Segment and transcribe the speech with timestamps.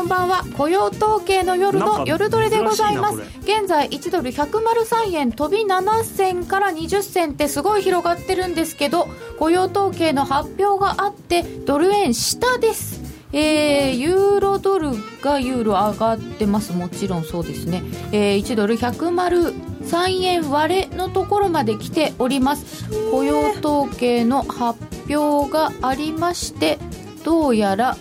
[0.00, 0.46] こんばんは。
[0.56, 3.18] 雇用統計の夜の夜トレでございます。
[3.42, 9.08] 現在1ドル103円飛び7銭から20銭ってすごい広がってるんですけど
[9.38, 13.02] 雇用統計の発表があってドル円下です。
[13.34, 16.72] えー、ユーロドルがユーロ上がってます。
[16.72, 22.88] もちろんそうですね、えー、1ドル103円割れのところまで来ております。
[23.10, 24.80] 雇用統計の発
[25.14, 26.78] 表がありまして
[27.22, 27.98] どうやら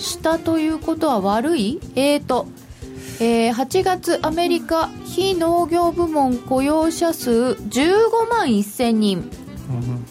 [0.00, 1.80] 下ということは悪い？
[1.94, 2.46] えーと、
[3.20, 9.30] えー、8月アメリカ非農業部門雇用者数15万1000人、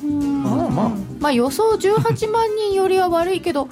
[0.03, 0.89] うん、まあまあ。
[1.19, 3.67] まあ予想18万人よりは悪いけど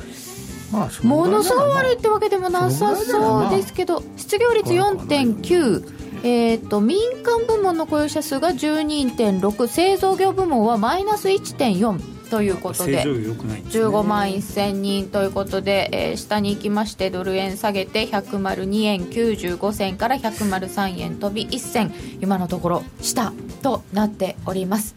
[0.69, 21.93] まあ、ものすごい悪いってわけでもなさそうですけど、失業率4.9、えーと、民間部門の雇用者数が12.6製造業部門はマイナス1.4ということで、15万1000人ということで、えー、下に行きましてドル円下げて102円95銭から103円飛び1銭。
[22.21, 24.95] 今のところ下となっております。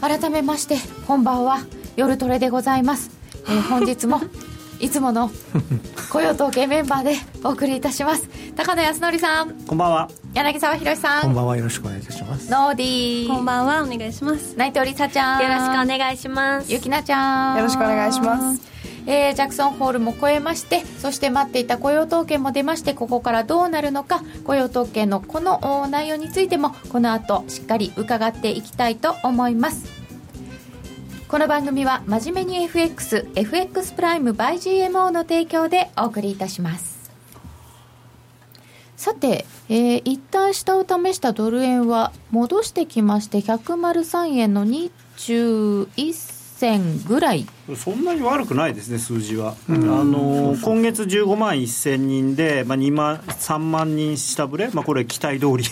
[0.00, 1.58] 改めましてこんばんは。
[1.96, 3.10] 夜トレでございます、
[3.46, 4.20] えー、本日も
[4.82, 5.30] いつもの
[6.10, 8.28] 雇用統計メンバーでお送りいたします。
[8.56, 9.52] 高野康則さん。
[9.64, 10.08] こんばんは。
[10.34, 11.22] 柳沢博さん。
[11.22, 11.56] こんばんは。
[11.56, 12.50] よろしくお願いいたします。
[12.50, 13.28] ノーディー。
[13.28, 13.82] こんばんは。
[13.84, 14.54] お願いします。
[14.56, 15.40] 内藤梨沙ちゃん。
[15.40, 16.72] よろしくお願いします。
[16.72, 17.58] ゆきなちゃん。
[17.58, 18.60] よろしくお願いします。
[19.06, 30.01] えー、ジャクソンホールも超えましてそして待っていた雇用統計も出ましてここからどうなるのか雇用統計のこの内容についてもこの後しっかり伺っていきたいと思います
[31.32, 37.10] この番組は真面目に FXFX プライム by GMO の提供でお送りいたします。
[38.98, 46.12] さて、えー、一旦下を試したドル円は戻してきまして103円の21
[46.62, 47.44] 銭ぐらい。
[47.74, 49.56] そんなに悪くないですね、数字は。
[49.68, 55.64] うん、あの今月15万1000人で、まあ、2万3万人下振れ、まあ、これ、期待通り。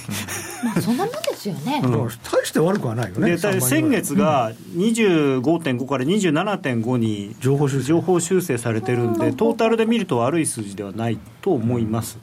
[0.64, 2.10] まあそんなもんですよね、うん、大
[2.44, 7.84] して悪くはないよねで先月が25.5から27.5に情報修正。
[7.84, 12.18] 情報修正されてるんで、トータルで見ると悪い数字ではないと思います。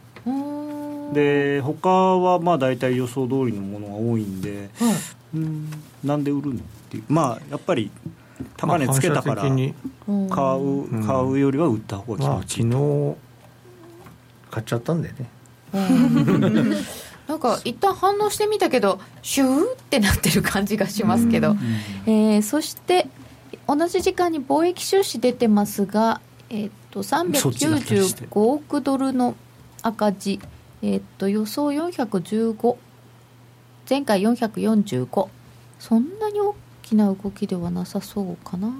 [1.13, 4.69] で他はまあ大体予想通りのものが多いんで、
[5.33, 5.71] うん、
[6.03, 6.59] なんで売るの？
[6.59, 7.03] っていう。
[7.07, 7.89] まあやっぱり
[8.55, 9.55] 高値つけたから買う
[11.05, 13.27] 買うよりは売った方が気持ちいい、まあ、昨日
[14.51, 15.29] 買っちゃったんだよね。
[17.27, 21.57] なんか一旦反応してみたけどシューってなってる感じがしますけど、
[22.05, 23.07] えー、そして
[23.67, 29.35] 同じ時間に貿易収支出てますが、えー、っと395億ドルの
[29.81, 30.39] 赤字、
[30.81, 32.77] えー、っと予想415
[33.89, 35.27] 前回445
[35.79, 36.55] そんなに大
[36.87, 38.73] きな動きではなさそうかな。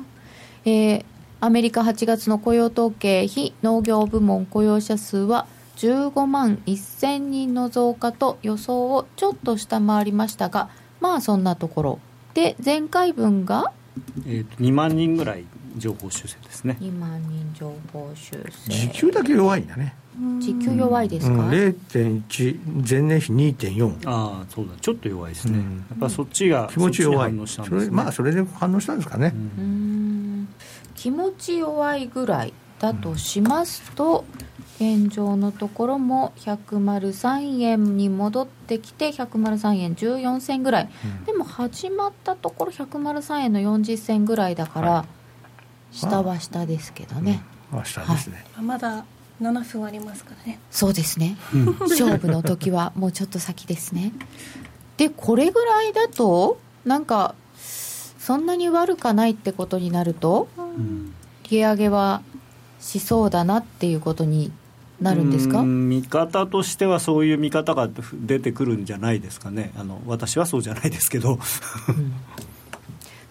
[0.66, 1.06] えー、
[1.42, 5.46] アメリカ8月の雇用統計非農業部門雇用者数は
[5.78, 10.70] 15万1000人の増加と予想をちょっと下回りましたが
[11.00, 12.00] まあそんなところ。
[12.34, 13.72] で前回分が、
[14.26, 16.78] えーと、2万人ぐらい情報修正ですね。
[16.80, 18.72] 2万人情報修正。
[18.72, 19.96] 時給だけ弱いんだね
[20.40, 24.74] 時給弱いですか、うん、0.1前年比2.4ああそうだ。
[24.82, 29.34] ちょっと弱いですね、うん、やっぱそっちが気持ち弱い、ね、それまあそれで反応したんですかね。
[29.36, 30.48] うん。
[30.96, 34.26] 気持ち弱いぐらいだとしますと、
[34.80, 45.06] 現状のところも103円に戻ってきて103円14銭ぐらい、うん、でも始まったところ103円の40銭ぐらいだから、は
[45.92, 47.42] い、下は下ですけどね、
[47.72, 49.06] まあ、下ですね、はい、まだ
[49.42, 50.60] 7分ありますからね。
[50.72, 51.38] そうですね、
[51.82, 54.12] 勝負の時はもうちょっと先ですね。
[54.98, 61.14] でこれぐらいだとなんかそんなに悪かないってことになると、うん、
[61.50, 62.22] 利上げは
[62.80, 64.52] しそうだなっていうことに
[65.00, 65.62] なるんですか？
[65.62, 69.72] 見方としてはそういう見方が出てくるんじゃないですかね。
[69.78, 71.40] あの私はそうじゃないですけど、うん、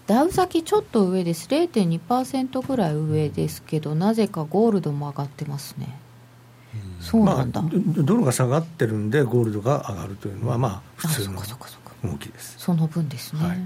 [0.07, 1.47] ダウ先ちょっと上です。
[1.49, 5.99] 0.2%ぐらい上ですけどなぜかゴールドも上がってますね
[6.99, 7.71] そうなんだ、まあ、
[8.03, 11.41] ドルが下がってるんでゴールドが上がるというのはまあ普通の
[12.03, 12.55] 動きです。
[12.57, 13.57] その分ですね、はい、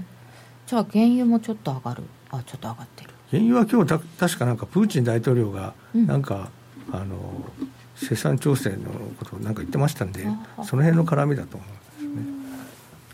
[0.66, 2.02] じゃあ原油もちょっと上がる。
[2.30, 3.10] あちょっと上がってる。
[3.30, 6.50] 原油は今日た確かなんかプーチン大統領がなんか、
[6.88, 7.16] うん、あの
[7.94, 8.76] 生産調整の
[9.18, 10.26] ことをなんか言ってましたんで
[10.64, 12.32] その辺の絡みだと思うんですね。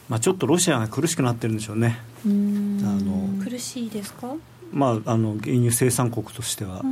[0.09, 1.99] まあ、ちょっとロシアが苦しくなってるんでしょうね。
[2.25, 4.35] あの苦しいですか？
[4.73, 6.83] まああの原油生産国としては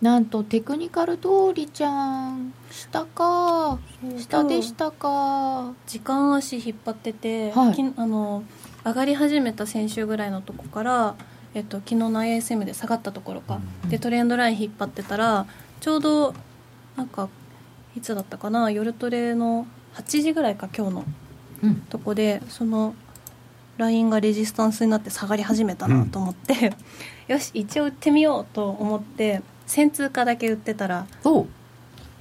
[0.00, 3.80] なんとテクニカル通りちゃん下か？
[4.16, 5.72] 下でしたか？
[5.86, 8.44] 時間足引っ張ってて、はい、あの
[8.84, 11.16] 上がり始めた先週ぐらいのとこから、
[11.54, 15.46] えっと、昨日の ISM で下がったところか、うん、でトレンドライン引っ張ってたら
[15.80, 16.32] ちょうど
[16.96, 17.28] なんか
[17.96, 18.70] いつだったかな？
[18.70, 21.04] 夜トレの8時ぐらいか今日の、
[21.64, 22.94] うん、とこでその
[23.78, 26.76] ラインがレジスタンスになって下がり始めたなと思って、
[27.28, 31.06] うん、 よし一応売ってみようと思って1000通貨だけ売ってたら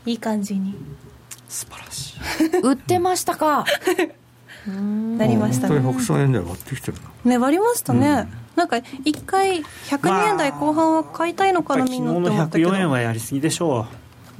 [0.06, 0.76] いい感じに。
[1.50, 2.60] 素晴らしい。
[2.62, 3.66] 売ってましたか。
[5.18, 5.80] なりましたね。
[5.80, 12.70] 本当に100円台割ってきてるね割りましたね、うん、なんか一回102円台後半は買いたいのかな、みんなって思ったけど。
[12.72, 13.88] 104円はやりすぎでしょ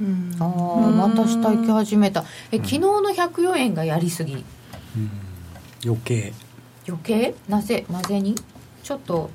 [0.00, 2.24] う、うん、ああまた下行き始めた。
[2.52, 4.42] え昨日の104円がやりすぎ、うん、
[5.82, 6.34] 余計。
[6.86, 7.34] 余計？
[7.48, 8.34] なぜなぜに？
[8.82, 9.30] ちょっと。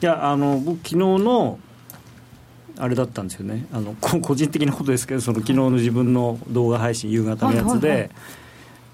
[0.00, 1.58] いやあの僕昨日の
[2.78, 3.66] あれだったんですよね。
[3.72, 8.10] あの個人的なことですけどその昨日の自分の動画配信夕方のやつで、はいはいはい。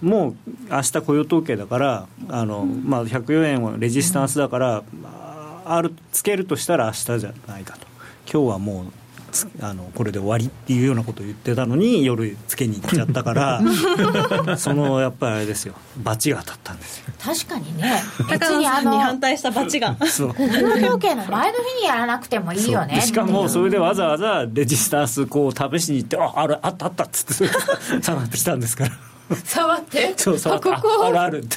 [0.02, 0.34] もう
[0.70, 4.82] 明日雇用統計だからあの、まあ、104円はレジスタンスだから、
[5.64, 7.87] あるつけるとしたら明日じゃないかと。
[8.31, 9.02] 今日はもう
[9.61, 13.61] あのこれで終わりっていうようなことを言ってたのに夜つけに行っちゃったから
[14.58, 15.75] そのやっぱりあれですよ。
[15.99, 17.05] 罰が当たったんですよ。
[17.19, 18.02] 確かにね。
[18.31, 19.96] 別にあの反対した罰が。
[20.06, 20.34] そう。
[20.34, 23.00] 雇用統計の前の日にやらなくてもいいよね。
[23.00, 27.52] しかもそれでわざわざレジスタンスこう試しに行ってああれあったあったっつって
[28.02, 28.90] 下がってきたんですから。
[29.44, 30.14] 触って？
[30.17, 31.56] そう触ってあるあるって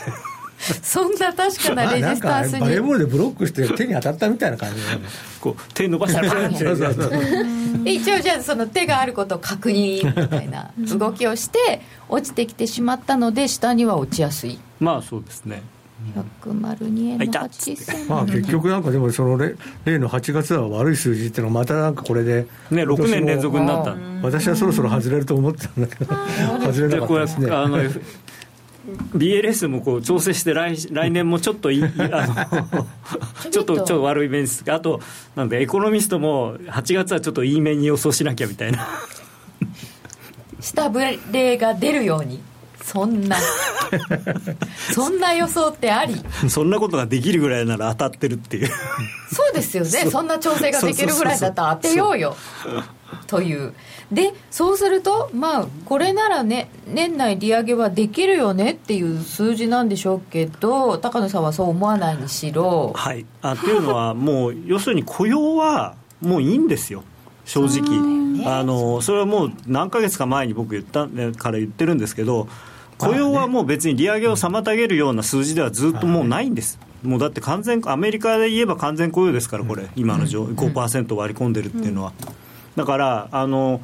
[0.82, 4.82] そんな確かなレジスタンスに、バレーボールでブロックして手に当たったみたいな感じ
[5.40, 6.50] こう手伸ばしたら
[7.86, 14.60] 一応じゃあその手があることを確認みたいな動きをして落ちてきてしまったので下には落ちやすい。
[14.80, 15.62] まあそうですね。
[16.42, 19.56] 102円の8銭まあ結局なんかでもその例
[19.86, 23.96] 例の8月は悪い数字っていうのはまたなんかこれでね6年連続になった。
[24.22, 26.16] 私はそろそろ外れると思ってたんだけど
[26.62, 27.50] 外れなかったですね
[29.16, 32.28] BLS もこう調整して来来年もちょっといい あ
[33.44, 33.76] のちょっと。
[33.76, 34.64] ちょっと悪い面です。
[34.72, 35.02] あと
[35.36, 38.88] なんでエコノミストも8月はちょっといい面に予想しなきゃみたいな。
[40.60, 41.00] 下振
[41.32, 42.42] れが出るように。
[42.84, 43.38] そんな。
[44.94, 46.16] そんな予想ってあり。
[46.48, 48.68] そんなことができるぐらいなら当たってるっていう。
[49.34, 49.90] そうですよね。
[50.12, 52.38] そんな調整ができるぐらいだったら当てようよ
[53.28, 53.74] という。
[54.12, 62.94] でそうするとまあこれならね年内利上げはできるよねっていう数字なんでしょうけど高野さんはそう思わないにしろ。
[62.96, 63.26] はい。
[63.42, 67.04] あっていうのは もう要するに雇用はもういいんですよ。
[67.46, 71.08] 正直、あのそれはもう何ヶ月か前に僕言った
[71.38, 72.48] から言ってるんですけど
[72.98, 82.14] 雇用はもう別に利上げを妨げるような数字ではずっともうないんです、もうだって完全、アメリカで言えば完全雇用ですから、これ、今の5%割り込んでるっていうのは。
[82.76, 83.82] だからあの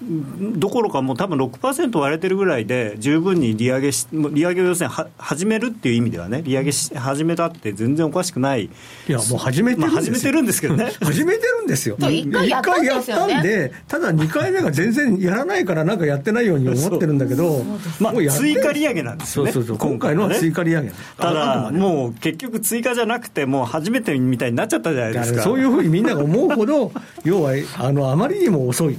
[0.00, 8.64] どころかもう多分6%割れてるぐらいで十分に利上げし利上げを要するには始めるっていう意味ではね利上げし始めたって全然おかしくない。
[8.64, 8.70] い
[9.08, 10.92] やもう始めてるんです、まあ、始めてるんですけどね。
[11.02, 11.96] 始めてるんですよ。
[11.96, 17.64] 1回やったんでただ2回目が全然やらないからなんかやってないように思ってるんだけど
[17.98, 19.52] まあ追加利上げなんですよね。
[19.52, 20.92] そうそうそう今回のは追加利上げ。
[21.16, 25.42] ただもう結局追加じゃなくてもう初めてみたいになっちゃったじゃないですか。
[25.42, 26.92] そういうふうにみんなが思うほど
[27.24, 28.96] 要はあのあまりにも遅い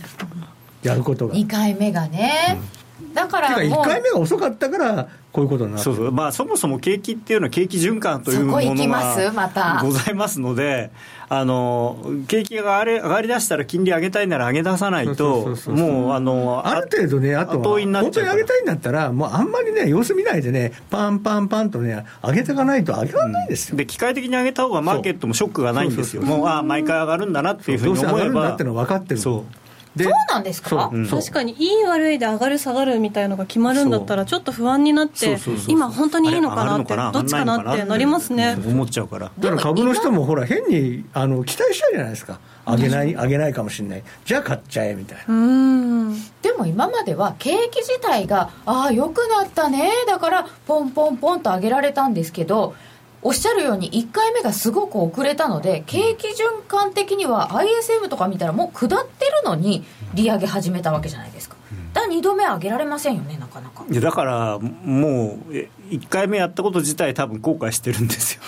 [0.83, 1.35] やることが。
[1.35, 2.59] 2回目がね、
[3.01, 3.83] うん、だからもう。
[3.83, 6.11] 1回目が遅かったからこういうことになそうそう。
[6.11, 10.89] まあそもそも景気っていうのは景気循環というものがございますので
[11.29, 26.23] あの景気が上がり上がりだしたら金利上げたいなら上げ出さないともうあのある程度ねあとは本当に上げたいんだったらもうあんまりね様子見ないでねパンパンパンとね上げていかないと上げられないですよ、うん、で機械的に上げた方がマーケットもショックがないんですよ。
[26.23, 28.11] もうあ毎回上がるんだなっていうふうに思えば。
[28.11, 29.19] どうせ上がるんだってのは分かってる。
[29.19, 29.58] そう
[30.03, 35.37] そうなんですか、うん、確かにいい悪いで上がる下がるみたいのが決まるんだったらちょっと不安になって
[35.67, 38.57] 今本当にいいのかなってどっちかなってなりますね。
[38.65, 39.31] 思っちゃうから。
[39.37, 42.39] だから株の人もほら変にあの期待しちゃうじゃないですか。
[42.65, 44.03] 上げない上げないかもしれない。
[44.25, 46.15] じゃあ買っちゃえみたいな。
[46.41, 52.75] でも今までは景気自体がああよくなったねだからポンポンポンと上げられたんですけど
[53.21, 59.83] おっしゃるように1回目がすごく遅れたので景気循環的には ISM とか見たらもう下ってるのに
[60.13, 61.57] 利上げ始めたわけじゃないですか。
[61.93, 63.83] だから2度目上げられませんよねなかなか。
[63.89, 68.41] いやだからもう1回目やったこと自体多分後悔してるんですよ。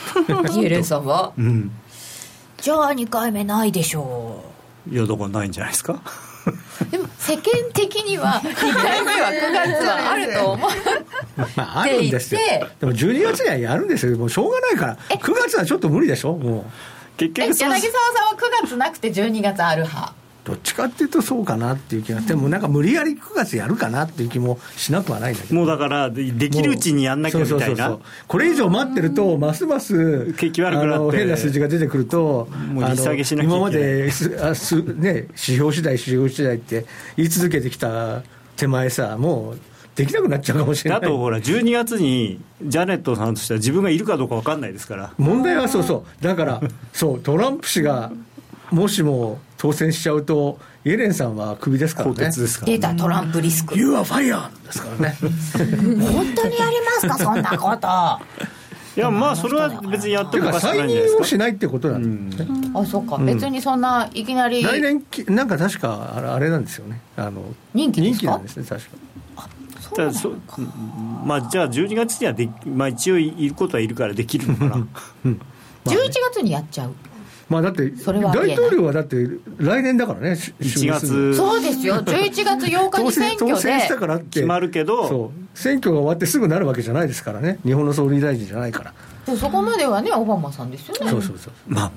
[0.62, 1.72] イエレンさんは、うん、
[2.58, 4.44] じゃあ2回目ないでしょ
[4.88, 4.94] う。
[4.94, 6.02] いやだからないんじゃないですか
[6.90, 7.44] でも世間
[7.74, 10.68] 的には2回目は9月はあると思
[11.56, 12.42] まああるんですよ
[12.80, 14.18] でも12月にはやるんですよ。
[14.18, 14.98] もうしょうがないから。
[14.98, 16.34] 9月はちょっと無理でしょ？
[16.34, 16.64] もう。
[17.18, 17.92] 結局柳沢さんは
[18.62, 25.56] 9月なくて12月ある派どっちかっていうとそうかなっていう気がして、もなんか無理やり9月やるかなっていう気もしなくはないんだけど。
[25.56, 28.00] もうだからできるうちにやんなきゃみたいな。
[28.28, 36.86] これ以上待ってるとますます景気悪くなって変な数字が出てくるともう利下げしなきゃ今まですあす、ね、指標次第指標次第って
[37.18, 38.24] 言い続けてきた
[38.56, 39.60] 手前さもう
[39.96, 41.00] できなくなっちゃうかもしれない。
[41.00, 45.14] あとほら12月にジャネットさんとしては自分がいるかどうか分かんないですから。
[45.18, 46.24] 問題はそうそう。
[46.24, 46.62] だから
[46.94, 48.12] そうトランプ氏が
[48.72, 52.16] もしも当選しちゃうとイエレンさんはクビですからね。
[52.16, 53.78] ですから、ね、出たトランプリスク。
[53.78, 54.50] You are fire!
[54.66, 55.18] ですからね。
[55.22, 57.88] 本当にやりますかそんなこと。
[58.98, 61.18] いやまあそれは別にやってもおかしくないんじゃないですか。
[61.18, 64.64] 再任をしないってことなんですね、うん、あそうか、うん、別にそんないきなり。
[64.64, 67.00] 来年なんか確かあれなんですよね。
[67.16, 67.44] あの
[67.76, 68.32] 任期ですか？
[68.32, 68.88] なんですね確か。
[69.96, 70.34] だそ
[71.24, 74.76] まあ、じゃあ12月にはで、まあ、一応いることはいるからできるのかな、
[75.26, 75.42] うん。
[75.84, 76.96] まあね、11月にやっちゃう
[77.52, 79.28] まあだって大統領はだって
[79.58, 81.36] 来年だからね1月。
[81.36, 81.96] そうですよ。
[81.96, 83.52] 11月8日に 選挙で。
[83.52, 84.26] 当選したからって。
[84.40, 85.10] 決まるけど。
[85.10, 85.42] そう。
[85.54, 87.60] 選挙が終わってすぐなるわけじゃないですからね。
[87.66, 88.94] 日本の総理大臣じゃないから。
[89.36, 91.12] そこまではねオバマさんですよね。
[91.12, 91.92] そうそうそうまあ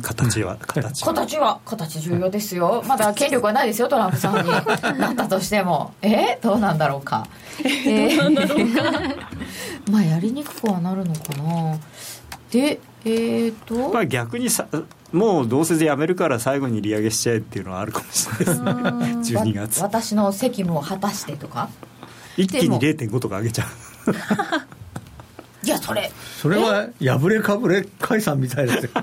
[0.00, 1.14] 形は形は。
[1.14, 2.82] 形は形重要ですよ。
[2.88, 4.50] まだ権力はないですよトランプさんに。
[4.98, 5.92] なったとしても。
[6.00, 6.38] え？
[6.40, 7.26] どうなんだろうか。
[7.62, 8.82] えー、どうなんだろうか。
[9.92, 11.78] まあやりにくくはなるのかな
[12.50, 13.92] でえーと？
[13.92, 14.66] まあ、逆にさ
[15.12, 19.40] もうどうせ辞めるから最後に利上げしちゃえっていうのはあるかもしれないですね。
[19.52, 19.80] 12月。
[19.82, 21.68] 私の責務を果たしてとか？
[22.36, 25.66] 一気に0.5とか上げちゃう。
[25.66, 26.10] いやそれ。
[26.40, 28.90] それは破れかぶれ解散みたいですよ。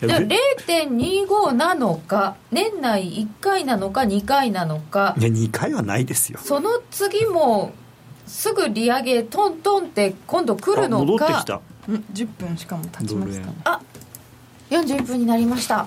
[0.00, 5.14] 0.25なのか年内1回なのか2回なのか。
[5.18, 6.38] いや2回はないですよ。
[6.42, 7.72] その次も
[8.26, 11.04] すぐ利上げトントンって今度来るのか。
[11.04, 13.54] 戻ってきた10分しかも経ちましたね。
[13.64, 13.80] あ
[14.70, 15.86] 41分になりました。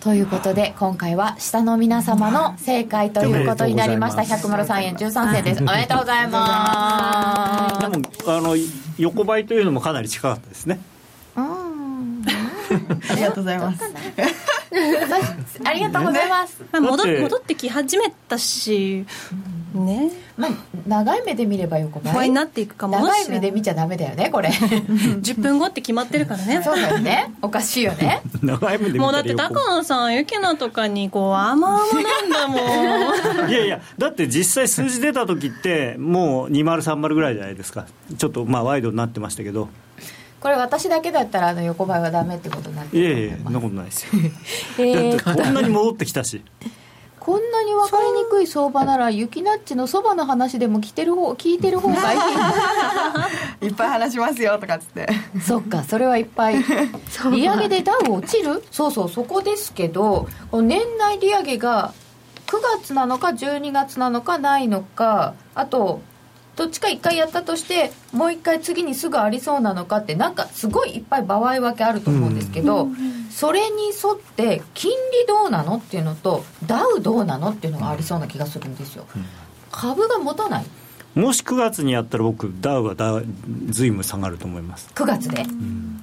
[0.00, 4.22] ということで今回は下の皆様の正解ということになりました。
[4.22, 5.62] 103円13銭です。
[5.64, 7.90] おめでとうございます。
[7.90, 8.56] でもあの
[8.98, 10.80] 横ばいというのもかなり近かったですね。
[11.36, 12.24] うん。
[13.10, 13.82] ありがとうございます。
[15.64, 16.64] ありがとうございます。
[16.72, 19.06] 戻戻ってき始めたし
[19.84, 20.10] ね。
[20.36, 20.50] まあ
[20.86, 22.28] 長い目で見れば横ばい？
[22.28, 24.48] になっていくかも長い目で見ちゃダメだよねこれ。
[25.20, 26.62] 10分後って決まってるからね。
[26.64, 27.32] そうだよね。
[27.42, 28.22] おかしいよね。
[28.42, 33.50] 長い目で見もうだって高野さんユキナとかにこう甘々なんだもん。
[33.50, 37.86] いやいやだって実際数字出た時ってもう2030ぐらいじゃないですか。
[38.16, 39.68] ちょっとまあワイドになってましたけど。
[40.38, 44.10] これ私だけだったらあの横ばいはダメってことになっていやいやそんなことないですよ、
[44.78, 46.42] えー、だってこんなに戻ってきたし
[47.26, 52.20] こんなに分かりにくい相場なら雪ナッチのそばの話でも聞いてる方聞いてる方がいい。
[53.66, 55.08] いっぱい話しますよとかっつって。
[55.44, 56.64] そっかそれはいっぱい。
[57.32, 58.62] 利上げでダウ落ちる？
[58.70, 61.92] そうそうそこですけど年内利上げが
[62.46, 66.02] 9月なのか12月なのかないのかあと
[66.54, 79.26] どっちか1回やったとしてもう1回次にすぐありそうなのかってなんかすごいいっぱい場合分けあると思うんですけど、うん、それに沿って金利どうなのっていうのとダウどうなのっていうのがありそうな気がするんですよ、うん、
[79.70, 80.66] 株が持たない。
[81.14, 83.20] もし9月にやったら僕ダウはだ
[83.68, 84.88] ずいぶん下がると思います。
[84.94, 86.02] 9月で、うん。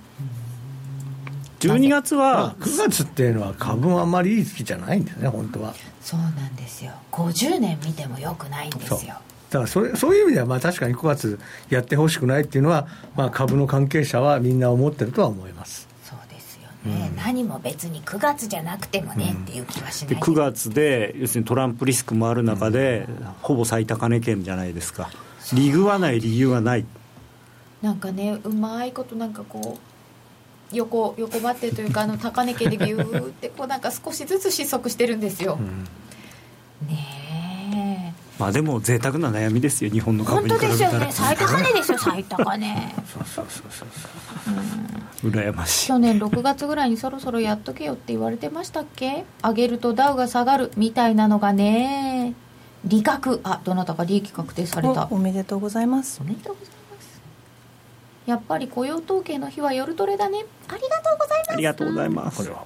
[1.60, 5.74] 12月は9月っていうのは株もあんまりいい月じゃないんですね本当は。
[6.02, 6.92] そうなんですよ。
[7.12, 9.16] 50年見てもよくないんですよ。
[9.50, 11.40] だからそれそういう意味ではまあ確かに9月
[11.72, 15.93] やってほしくないっていうのは、まあ、株の関係者はみんな思ってるとは思います
[16.86, 20.16] ね、うん、何も別に9月じゃなくてもね、うん、っていう気はしない。
[20.16, 25.10] で9月で要するにトランプリスクもある中で、うん、ほぼ最高値圏じゃないですか。
[25.54, 26.86] リグわない理由はない。
[27.82, 29.78] なんかねうまいことなんかこ
[30.72, 35.58] う横横ばってというかあの高値圏でギューってこうなんか少しずつ失速してるんですよ、
[36.88, 37.23] ねえ
[38.44, 40.90] まあでも贅沢な悩みですよ日本の株に比べたら。
[40.90, 41.34] 本当ですよね。
[41.34, 42.94] 最高値ですよ最高値。
[43.14, 45.30] そうそうそうそうう。
[45.30, 45.88] ん、羨ましい。
[45.88, 49.24] 去年6月ぐらいにそろそろやっとけよって言われてましたっけ？
[49.42, 50.74] 上げるとダウが下がる。
[50.76, 52.34] みたいなのがね。
[52.84, 53.40] 利確。
[53.46, 55.08] あどなたか利益確定された。
[55.10, 56.20] おめでとうございます。
[56.20, 57.22] おめでとうございます。
[58.26, 60.44] やっぱり雇用統計の日は夜トレだね。
[60.68, 61.52] ありがとうございます。
[61.54, 62.38] ありがとうございます。
[62.40, 62.66] これは。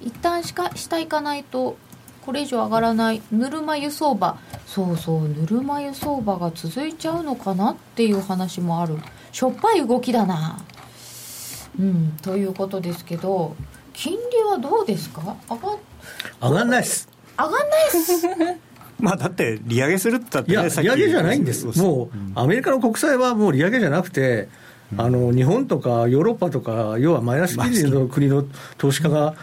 [0.00, 1.76] 一旦しか下行かないと
[2.24, 4.38] これ以上上がらないぬるま湯相場。
[4.66, 8.96] そうそうぬるま湯相場が続いちゃうのかなっていう話もある。
[9.32, 10.58] しょっぱい動きだな。
[11.78, 13.56] うんということですけど
[13.94, 14.18] 金利
[14.50, 15.36] はどうですか？
[15.50, 15.78] 上が
[16.48, 17.08] 上がんないっす。
[17.38, 18.26] 上がんないっす。
[19.00, 21.66] まあだって利上げするって言ったって、ね、いや利上げじゃないんです。
[21.80, 24.48] もう、アメリカの国債はもう利上げじゃなくて
[24.96, 28.44] あの日本とかヨーロッパとか、要はマイナス金利の国の
[28.78, 29.34] 投資家が、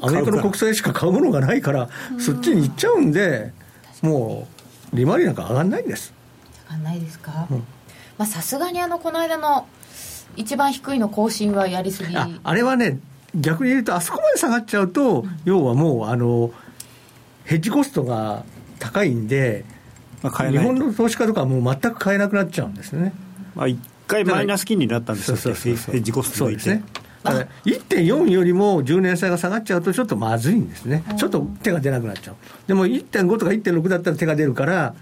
[0.00, 1.88] アメリカの国債しか買うものがないから、
[2.18, 3.52] そっちに行っちゃうんで、
[4.02, 4.46] も
[4.92, 6.12] う、利回りなんか上がらないんです。
[6.66, 7.48] 上がらないですか、
[8.26, 9.66] さすがにあのこの間の
[10.36, 12.16] 一番低いの更新はやりすぎ。
[12.16, 13.00] ああれはね、
[13.34, 16.52] 逆に言うと、あそこまで下がっちゃうと、うん、要はもうあの、
[17.44, 18.44] ヘッジコストが
[18.78, 19.64] 高いんで、
[20.22, 23.12] まあ、日本の投資家とかはもう全く買えなくなっちゃうんですね。
[23.54, 26.52] まあ、1回マイナス金利になったんですよ、ヘッジコストそう。
[26.52, 26.82] ですね。
[27.24, 32.36] 1.4よりも10年債が下がっちゃうとちょっとまずいんですね、ちょっと手が出なくなっちゃう、
[32.66, 34.94] でも1.5とか1.6だったら手が出るから、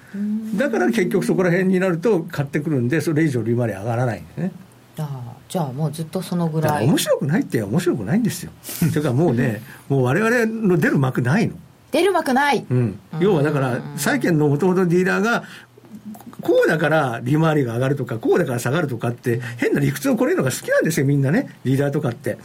[0.56, 4.52] だから結局そこら辺になると買ってくるんで、それ以上利回り上がらないんですね。
[4.98, 6.86] あじゃあもうずっとそのぐらい。
[6.86, 8.50] 面白くないって面白くないんですよ。
[8.92, 11.54] というかもうねもう我々の出る幕ないの。
[11.92, 15.44] 出る幕ない、うん、要はだから債券のもともとディーラーが
[16.42, 21.56] こうだから利回りが上がるとかこうだから下がるとかって変な理屈をこれるのが好きなんですよみんなね。
[21.64, 22.38] リーダーとかって。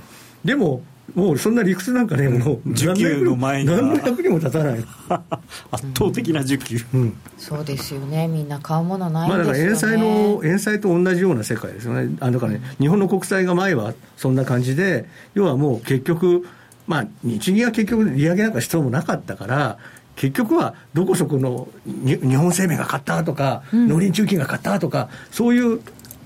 [0.45, 0.81] でも
[1.15, 4.79] もうそんな理屈なんかね、もう需給の前に何の役にも立たない。
[5.71, 8.27] 圧倒的な需給、うん、そうですよね。
[8.27, 12.15] みんな買うものないですよね、まあ、だから円債の円債と同じような世界ですよね。
[12.19, 16.45] あだからね、日本の国債が前はそんな感じで要はもう結局
[16.87, 19.77] まあ日銀は結局利上げなんか必要もなかったから
[20.15, 25.81] 結局はどこそこの日本生命が買ったとか、うん、農林中金が買ったとかそういう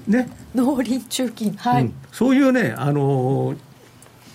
[0.08, 0.30] ね。
[0.54, 3.58] 農林中金はい、うん、そういうねあのー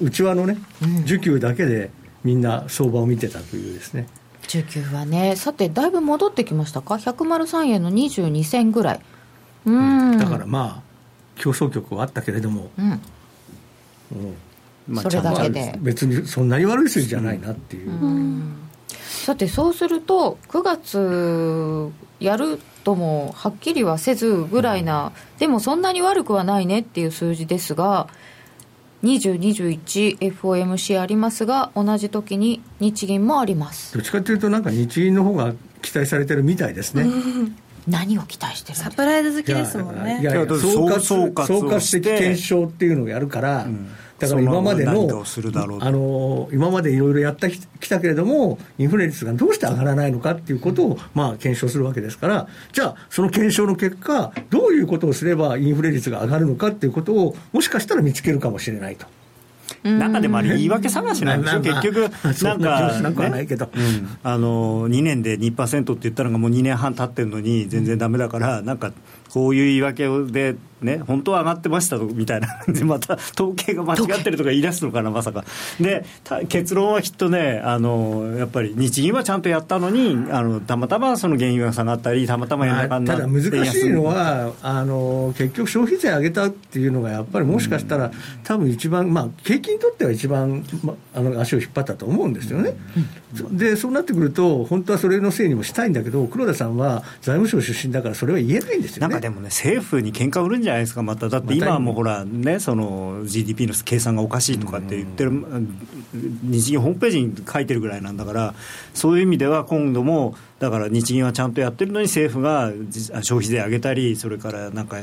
[0.00, 0.56] 内輪のね、
[1.04, 1.90] 需給だけで
[2.24, 4.06] みんな相場を見てたというですね。
[4.42, 9.00] 需給はね、さて、だいぶ戻ってきましたか、103円の22銭ぐらい。
[9.66, 10.82] うん、だからまあ、
[11.36, 13.00] 競争局はあったけれども、うん、うん、
[14.88, 15.78] まあ、それだけで。
[15.80, 17.90] 別にそんなに悪い数字じゃないなっていう。
[17.90, 18.56] うん
[19.24, 28.08] さてそうすると9月やるともはっきりはせずぐらいな、でもそんなに悪くはないねっていう数字ですが
[29.04, 33.94] 2021FOMC ありますが同じ時に日銀もあります。
[33.94, 37.06] どっちかというとなんか日銀の方が期待されてるみたいですね。
[37.86, 40.20] 何を期待してるサプライズ好きですもんね。
[40.22, 44.92] いやいや総括総括的検証っていうのをやるから、うんだから今までの
[45.80, 52.48] あの今までいろいろやってきたけれどもインフレ率がどうして上がらないのかっていうことを、まあ、検証するわけですから。
[52.72, 59.06] じゃあその検証の結果どういうことをすればインフレ率が上がるのかっていうことをもしかしたら見つけるかもしれないと。
[59.84, 62.10] 中でもあれ言い訳探しなんでしょ、結局、
[62.42, 63.70] なんか、なくはないけど、
[64.22, 68.92] あの2年で2%って言ったのがもう2年半経ってるのに全然だめだから、なんか
[69.32, 75.44] こういう言い訳で、ね、本当は上がってましたみたいな、でまた統計が間違ってるとか言い出すのかな、まさか。
[75.78, 76.04] で、
[76.48, 88.10] 結論はきっとねあの、やっぱり日銀はちゃんとやったのに、あのたまたまその原油が下がったり、たまたま円高になってただ難しいのはあの、結局、消費税上げたっていうのが、やっぱりもしかしたら、
[88.44, 92.74] 多分一番、まあ、景気にとっては一番、ま、あの足を引っ張ったと思うんですよね。
[93.52, 99.19] で、そうなってくると、本当はそれのせいにもしたいんだけど、黒田さんは財務省出身だから、それは言えないんですよね。
[99.20, 105.32] でもね、政府に喧嘩売るんじゃないですか、また、だって今はもうほら、ね、その GDP の計算がおかしいとかって言ってる、
[106.42, 108.54] 日銀ホームページに書いてるぐらいなんだから、
[108.94, 112.72] そういう意味では今度も、だから日銀はちゃんとやってるのに、政府が
[113.22, 114.98] 消費税上げたり、それからなんか。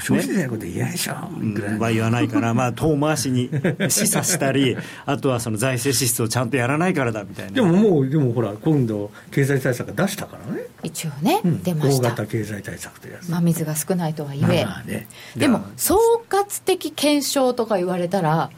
[0.00, 3.48] 消費税のこと言えないでしょ、うん、は言わないから、まあ、遠回しに
[3.88, 4.76] 示唆したり、
[5.06, 7.52] あとはその財政支出をちゃんとやらないからだみたいな。
[7.52, 10.62] でももう、でもほら、今度、経済対策出したからね。
[10.82, 12.08] 一応ね、うん、出ました。
[12.08, 18.50] 大型経済対策というやつ、まあ、水が少ないとはいえ、まあね、でも総括的検証とか言われたら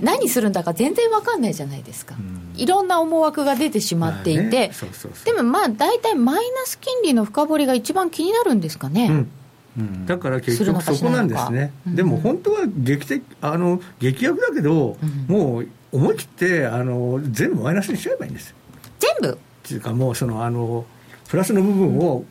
[0.00, 4.70] 何するんだか全然分かんないじゃないですか、うん、いろんな思惑が出てしまっていて、
[5.24, 9.30] でもまあ大体マイナス金利の深掘りが一番気になるんですかね、うん
[10.06, 18.56] だから結局そこなんですね、でも本当は劇的あの劇薬だけど、もう思い切ってあの全部マイナスにしちゃえばいいんですよ。
[18.98, 19.30] 全部？
[19.30, 20.86] っていうかもうそのあの
[21.28, 22.24] プラスの部分を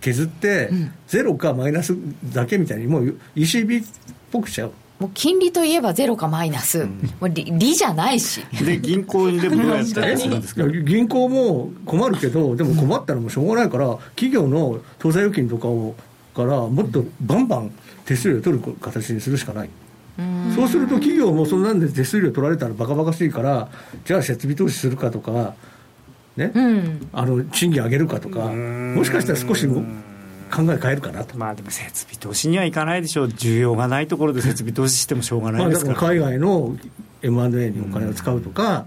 [0.00, 0.70] 削って、
[1.06, 1.96] ゼロかマイナス
[2.32, 3.86] だけみたいにもう ECB っ
[4.32, 4.72] ぽくしちゃう。
[4.98, 6.88] もう金利といえばゼロかマイナス、うん、
[7.20, 8.42] もう利利じゃないし。
[8.62, 15.94] で、銀行でもどうやったりするんですか 銀行も困るけど、でも困ったらもうしょうがないから、企業の当座預金とかを
[16.34, 17.70] からもっとバンバン
[18.04, 19.70] 手数料取る形にするしかない。
[20.54, 23.68] そうすると企業もそんなんで手数料取られたらバカバカしいから
[24.04, 25.54] じゃあ設備投資するかとか
[26.36, 29.74] ね、うん、あの賃金上げるかとかもしかしたら少し考
[30.72, 31.38] え変えるかなと。
[31.38, 33.26] まあでも設備投資にはいかないでしょう。
[33.28, 36.76] 需要がないところで設備投資してもしょうがないですから,、まあ、海外の
[37.22, 38.86] M&A にお金を使うとか、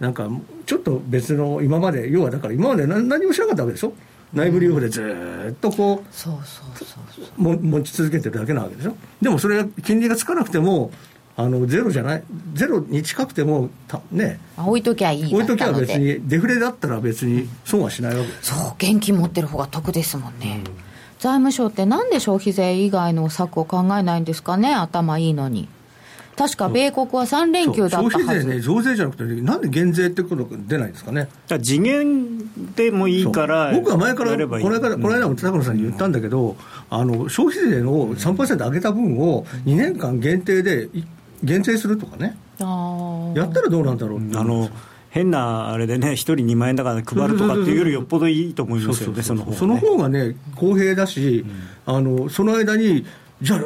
[0.00, 0.28] なんか
[0.66, 3.92] ちょっと別の今まで要はだから今まで何何もしなかったわけでしょ？
[4.34, 6.96] 内部留保でずっとこうそうそうそ
[7.38, 8.96] うも持ち続けてるだけなわけでしょ？
[9.22, 10.90] でもそれが金利がつかなくても
[11.36, 14.38] あのゼロじゃないゼロに近くてもたね。
[14.56, 18.54] 置いときゃいい置いときゃ別にデフレだったら別に損はしないわけです。
[18.54, 20.60] そう現金持ってる方が得ですもんね、
[21.18, 24.74] 財務省ってなんで消費税以外の策を考えないんですかね？
[24.74, 25.68] 頭いいのに
[26.36, 28.10] 確か米国は3連休だったはず。
[28.10, 31.22] 消費税ね増税じゃなくてなんで減税ってことが出ないんですかね。
[31.22, 34.64] だから次元でもいいから僕は前からやればいい。
[34.64, 36.56] この間この間も高野さんに言ったんだけど、
[36.90, 41.04] あの消費税の3%上げた分を2年間限定でい
[41.42, 42.36] 減税するとかね。
[43.34, 44.36] やったらどうなんだろうって。
[44.36, 44.68] あの
[45.10, 51.46] 変なあれでね、1人2万円だから配るとかっていうよりよっぽどいいと思いますよね、その方がその方がね公平だし、
[51.86, 53.06] あのその間に
[53.42, 53.58] じゃあ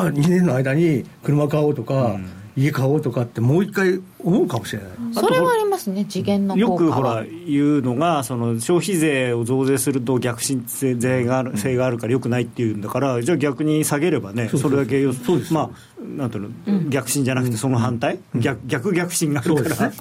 [0.00, 2.18] あ2年の間に車買おうとか、
[2.56, 6.90] 家買おうとかってもう一回思うかもしれない、それはありますね次元のよ効果は。
[6.90, 15.52] くほら言うのがその消費税を増税すると逆進税がある性があるからよくないっていうんだからじゃあ逆に下げればねそうそうそれだけよそうです。
[15.54, 19.92] まあなんていうの、逆進じゃなくてその反対、逆逆逆進があるから、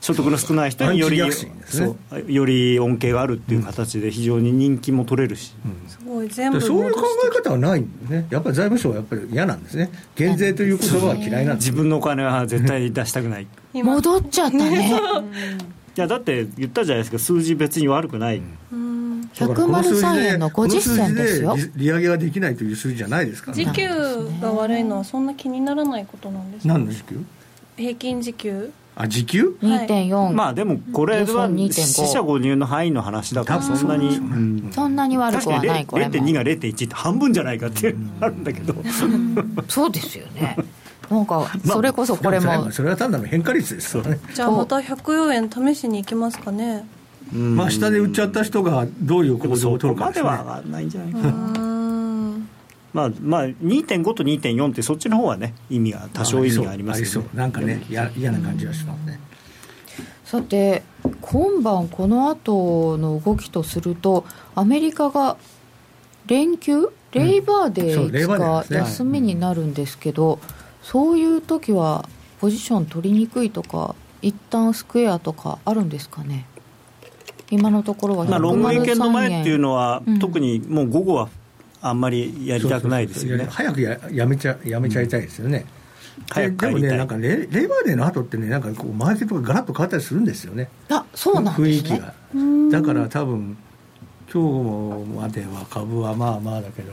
[0.00, 5.54] 所得の少ない人により、より恩恵があるっていう形で非常に人気も取れるし、
[5.86, 6.28] すごい。
[6.28, 7.80] 全部でそういう考え方はない。
[7.80, 9.90] んですねやっぱり財務省はやっぱり嫌なんですね。
[10.16, 13.46] 減税という言葉は嫌いなんです自分のお金は絶対出したくない。
[13.72, 13.94] 今。
[13.94, 15.00] 戻っちゃったね。
[15.96, 18.40] いやだって言ったじゃないですか数字別に悪くない、
[18.72, 19.22] うん。
[19.22, 21.56] だからこの数字103で円の50銭ですよ。
[21.56, 23.50] 利利上げができないという数字じゃないですか。
[23.50, 23.88] ら、時給
[24.40, 26.72] が悪いのはそんな気にならないことなんですか？
[26.72, 27.24] 何の時給？
[27.76, 28.72] 平均時給。
[28.96, 34.70] あ時給？2.4、まあでもこれは予想2.5死者誤入の範囲の話だからそんなに、そん。
[34.72, 36.14] そんなに悪くはないこれも。
[36.14, 38.74] 0.2が0.1って半分じゃないかっていうのがあるんだけど、
[39.68, 40.56] そうですよね
[41.10, 42.46] なんかそれこそこれも。
[42.46, 44.20] まあそれは単なる変化率ですからね。
[44.32, 46.86] じゃあまた104円試しに行きますかね。
[47.34, 47.56] うん。
[47.56, 50.14] まあ下で売っちゃった人がどういう行動そを取るかでね。
[50.14, 52.48] ですは上がらないんじゃないかうな、ん。
[52.92, 57.22] まあまあ2.5と2.4ってそっちの方はね意味が多少意味がありますそう。
[57.24, 59.18] よねなんかねや嫌な感じがしますね。
[60.24, 60.84] さて
[61.22, 65.36] 今晩この後の動きとするとアメリカが
[66.26, 70.38] 連休レイバーデーが休みになるんですけど、
[70.90, 72.08] そういう時は
[72.40, 76.46] ポジション取りにくいとか一旦スクエアとかあるんですかね？
[77.48, 80.18] 今のところはまあ、ロングウィーケンド前っていうのは、うん。
[80.18, 81.28] 特にもう午後は
[81.80, 83.46] あんまりやりたくないですよね。
[83.48, 85.64] 早くややめちゃやめちゃいたいですよね、
[86.28, 86.90] 早くででも帰りたい。
[86.92, 91.14] ねなんかレレイバーデーの後ってねなんかこうマーケットがガラッと変わったりするんレイバーデーの後ってねなんかこうマーケットがガラッと変わったりするんですよね。
[91.14, 91.96] あそうなん雰ですね。
[91.96, 92.14] 囲気が。
[92.80, 93.56] だから多分
[94.32, 96.92] 今日までは株はまあまあだけど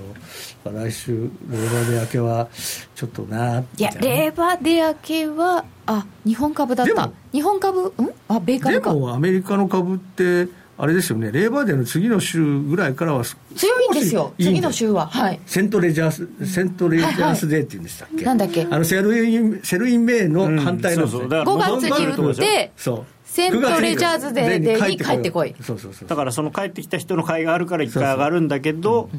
[0.72, 2.48] 来週 Labor Day 明けは
[2.96, 3.84] ちょっとなーって。
[3.84, 6.94] いや Labor Day 明けはあ日本株だった。
[6.94, 7.14] でも。
[7.32, 7.82] 日本株？
[7.88, 7.92] ん？
[8.28, 8.94] あ米で株か。
[8.94, 10.48] もアメリカの株って
[10.80, 11.32] あれですよね。
[11.32, 14.34] Labor Day の次の週ぐらいからは強いんですよ。
[14.40, 15.08] 次の週は。
[15.08, 15.40] はい。
[15.46, 15.62] St.
[15.62, 16.64] Leger's St.
[16.64, 18.68] Leger's Day っていうんでしたっけ、なんだっけ？
[18.70, 21.30] あの Sell in Sell in May の反対なんですよ、そうそう。
[21.30, 23.06] だから5月に売ってそう
[23.38, 25.54] セントレジャーズデーで に帰ってこい。
[25.62, 26.08] そうそうそう。
[26.08, 29.10] だからその帰ってきた人の買いがあるから一回上がるんだけど、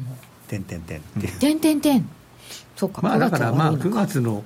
[0.49, 1.39] てんてんてんっていう。
[1.39, 2.09] てんてんてん
[2.75, 3.01] そうか。
[3.01, 4.43] まあだからまあ9 9月の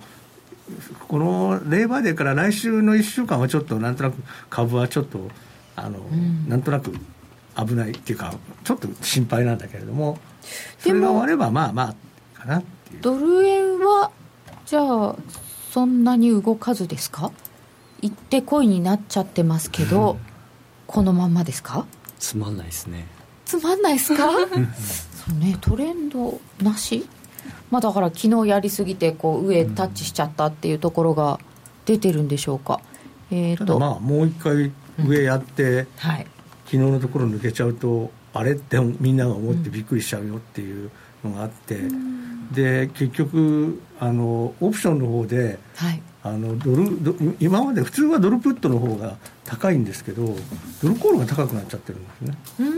[1.08, 4.16] このレーバーデーから来週の1週間はちょっとなんとなく
[4.50, 5.28] 株はちょっと
[5.76, 6.00] あの、
[6.48, 6.92] なんとなく
[7.58, 8.34] 危ないっていうか
[8.64, 10.20] ちょっと心配なんだけれども
[10.80, 11.96] それが終わればまあま
[12.36, 13.02] あかなっていう。
[13.02, 14.12] ドル円は
[14.66, 15.16] じゃあ
[15.72, 17.32] そんなに動かずですか？
[18.04, 20.18] 行ってこいになっちゃってますけど、
[20.88, 21.86] このまんまですか？
[22.20, 23.08] つまんないですね。
[23.46, 24.30] つまんないですか？
[24.30, 27.08] そうねトレンドなし？
[27.72, 31.40] まあだから昨日やりすぎてこう上タッチしちゃったっていうところが
[31.86, 32.82] 出てるんでしょうか。
[33.32, 34.72] えっ、ただと、まあもう一回
[35.08, 36.28] 上やって、はい。
[36.66, 40.92] 昨日のところ抜けちゃうとあれってみんなが思ってびっくりしちゃうよっていう
[41.24, 41.80] のがあって、
[42.52, 50.36] で結局あのオプションの方ではいあのドルド今まで普通はドルプットの方が高いんですけど
[50.82, 52.72] ドルコールが高くなっちゃってるんですね、うーん。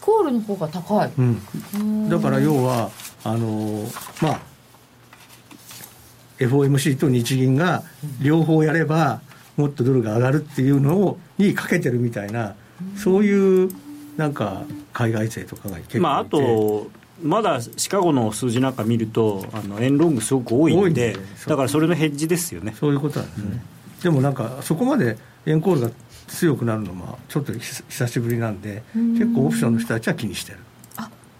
[0.00, 1.10] コールの方が高い。
[1.18, 2.90] うん、だから要は
[3.24, 3.86] あの
[4.20, 4.40] まあ
[6.38, 7.82] FOMC と日銀が
[8.20, 9.22] 両方やれば
[9.56, 12.54] もっとドルが上がるっていうのをにかけてるみたいな
[12.96, 13.70] そういう
[14.16, 16.00] なんか海外勢とかが結構いて。
[16.00, 16.90] まあ、あと、
[17.22, 22.74] まだシカゴの数字なんか見ると、あの円ロングすごく多いんでだからそれのヘッジですよね。
[22.78, 23.62] そういうことなんですね、
[24.02, 25.90] でもなんかそこまで円コールが
[26.28, 30.58] 強くなるのはちょっと久しぶりなんで結構オプションの人たちは気にしてる。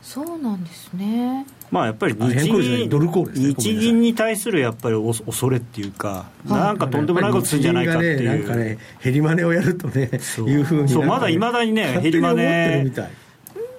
[0.02, 1.46] そうなんですね。
[1.70, 2.90] まあやっぱり日銀,、
[3.34, 10.64] 日銀に対するやっぱり恐れっていうか、なんかとんでもないことするんじゃないかっていう、ね、なんかね、減り真似をやるとね、いう。
[10.64, 12.92] ふうに、そうまだいまだにね、減り真似、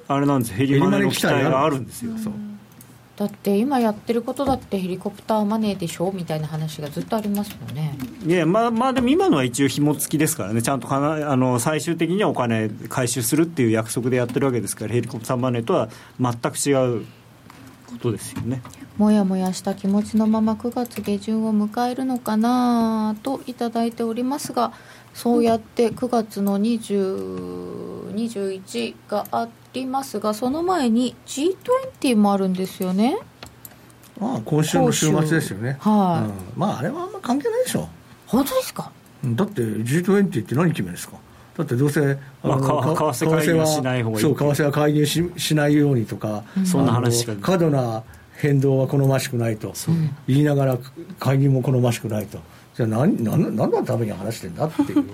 [0.08, 2.06] あれなんです、減り真似の期待があるんです。
[2.06, 2.18] よ。
[2.18, 2.34] そう。
[3.16, 7.96] だって今やってることだってヘリコプターマネーでしょみたいな話がずっとありますよね。
[8.26, 10.64] いやまあまあでも今のは一応紐付きですからね。
[10.64, 15.90] ちゃんとかなあの最終的にはお金回収するっていう約束でやってるわけですからヘリコプターマネーとは
[16.20, 17.06] 全く違う
[17.88, 18.64] ことですよね。
[18.98, 24.74] もやもやした気持ちのまま9月下旬を迎えるのかなといただいておりますが
[25.14, 33.18] そうやって9月の20、21がありますがその前に G20 もあるんですよね。
[34.20, 35.78] まあ今週の週末ですよね。
[35.80, 37.88] はい、うん、まああれはあんま関係ないでしょ。
[38.28, 38.92] 本当ですか？
[39.24, 41.18] だって G20 って何決めるんですか？
[41.58, 42.02] だってどうせ、
[42.44, 44.24] まあ、為替介入はしない方がいい。
[44.24, 47.36] そう為替は介入ししないようにとか、うん、そんな話が。
[47.36, 48.04] 過度な
[48.36, 49.74] 変動は好ましくないと
[50.28, 50.78] 言いながら
[51.20, 52.40] 介入も好ましくないと。
[52.76, 55.06] じゃあ何何何のために話してんだっていう。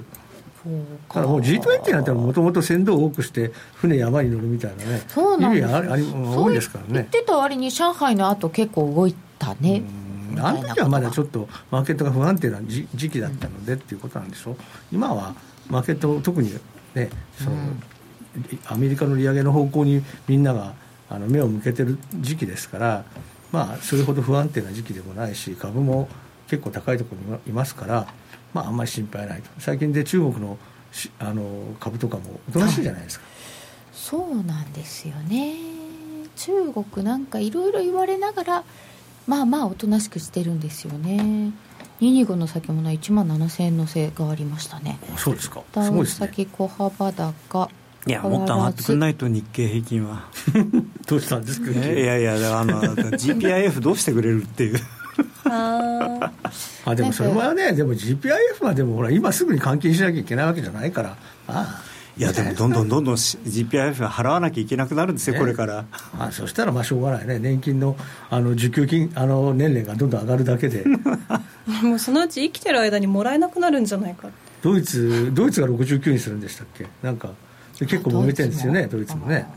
[1.07, 5.01] だからもう G20 なんてもともと船頭を多くして船山に乗るみたいなね。
[5.07, 5.75] そうなんです。
[5.75, 6.91] あり多いですからね。
[6.93, 9.83] 言ってた割に上海の後結構動いたね。
[10.37, 14.51] あの時はまだちょっとマーケットが不安定な時期だったのでっていうことなんでしょ。
[14.51, 14.55] う
[14.91, 15.35] 今は
[15.69, 16.53] マーケット特に
[16.93, 17.55] ねその、
[18.67, 20.73] アメリカの利上げの方向にみんなが
[21.09, 23.03] あの目を向けてる時期ですから
[23.51, 26.07] まあそれほど不安定な時期でもないし株も
[26.47, 28.07] 結構高いところにいますから、
[28.53, 29.49] まあ、あんまり心配ないと。
[29.59, 30.57] 最近で中国の
[31.19, 33.25] あの株とかもおとなしいじゃないですか、
[33.93, 35.55] そうなんですよね。
[36.35, 38.63] 中国なんかいろいろ言われながら
[39.27, 41.51] まあまあおとなしくしてるんですよね。
[42.01, 44.99] 225の先物は1万7000円のせがありましたね。
[45.17, 45.61] そうですか。
[45.73, 46.27] すごいですね。
[46.27, 47.69] 先小幅高。
[48.07, 50.27] いやもっと上がってくれないと日経平均は。
[51.05, 54.79] どうしたんですか、ね、いやいやあの GPIF どうしてくれるっていう
[55.51, 56.31] あ
[56.85, 61.09] あでもそれはねでも GPIF はでもほら今すぐに換金しなきゃいけないわけじゃないから。
[61.47, 65.85] ああいやでもどんどんどんどん GPIF は払わなきゃいけなくなるんですよ、ね、これから、
[66.17, 67.39] まあ、そしたらまあしょうがないね。
[67.39, 67.95] 年金の
[68.29, 70.83] あの受給金あの年齢がどんどん上がるだけで。
[71.81, 74.27] もうそのうち生きてる間にもらえなくなるんじゃないか
[74.61, 76.87] ドイツドイツが69にするんでしたっけ？
[77.01, 77.29] なんか
[77.85, 79.25] 結構揉めてるんですよねドイツも。
[79.27, 79.47] ね。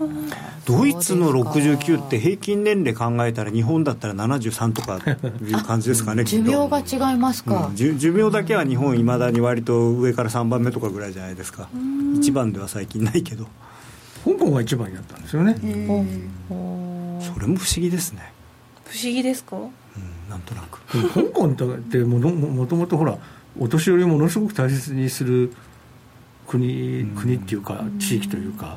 [0.65, 11.69] ドイツの69って平均年齢考えたら日本だったら73とかいう感じですかね 寿命が違いますか、うん、寿命だけは日本いまだに割と上から3番目とかぐらいじゃないですか。
[11.73, 13.47] 1番では最近ないけど。
[14.25, 15.57] 香港が1番になったんですよね。
[15.57, 18.33] それも不思議ですね。
[18.85, 19.71] 不思議ですか、うん、
[20.31, 20.79] なんとなく。
[21.09, 23.19] 香港ってももともとほら
[23.59, 25.53] お年寄りをものすごく大切にする
[26.53, 28.77] 国国っていうか地域というか、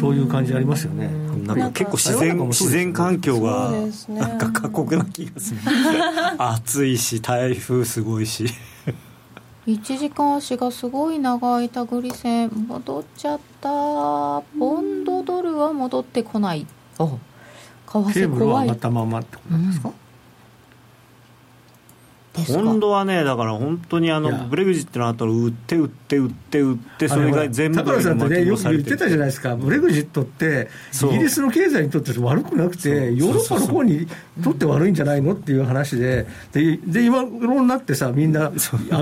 [0.00, 1.08] そういう感じありますよね。
[1.46, 3.70] なんか結構自然自然環境が
[4.08, 5.60] なんか過酷な気がする。
[6.38, 8.46] 暑いし台風すごいし。
[9.66, 13.68] 1時間足がすごい長い手繰り線戻っちゃった。
[14.58, 16.66] ポンドドルは戻ってこない。
[16.98, 17.18] あ為
[18.24, 18.68] 替怖い。
[18.68, 19.94] またままってことですか、うん
[22.32, 29.56] 今度はねだから本当にあのブレグジットの後の売って売って売って売ってそれが全部高野さんってねよく言ってたじゃないですか。
[29.56, 30.68] ブレグジットって
[31.04, 34.06] イギリスの経済にとって悪くなくてヨーロッパの方に
[34.44, 35.32] とって悪いんじゃないの？
[35.32, 36.26] っていう話で。
[36.52, 38.52] でで今頃になってさみんなあ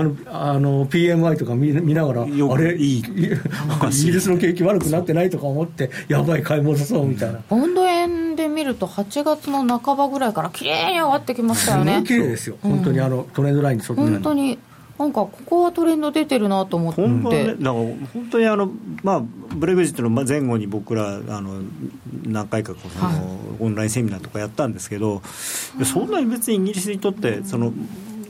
[0.03, 2.25] のあの PMI とか見見ながらあ
[2.57, 2.77] れ？
[2.77, 2.99] いい。
[2.99, 7.39] イギリスの景気悪くなってないとか思ってやばい買い物そうみたいな。
[7.41, 12.03] ポンド円で見ると8月の半ばぐらいから綺麗に上がってきましたよね。
[12.07, 12.57] 綺麗ですよ。
[12.63, 14.57] 本当にあのトレンドラインに沿って本当に
[14.97, 17.01] なんかここはトレンド出てるなと思って。
[17.01, 17.55] 本当,、ね、
[18.13, 18.71] 本当にあの、
[19.03, 19.23] まあ、
[19.53, 21.61] ブレグジットの前後に僕らあの
[22.25, 23.21] 何回かその、はい、
[23.59, 25.21] オンラインセミナーとかやったんですけど
[25.85, 27.73] そんなに別にイギリスにとってその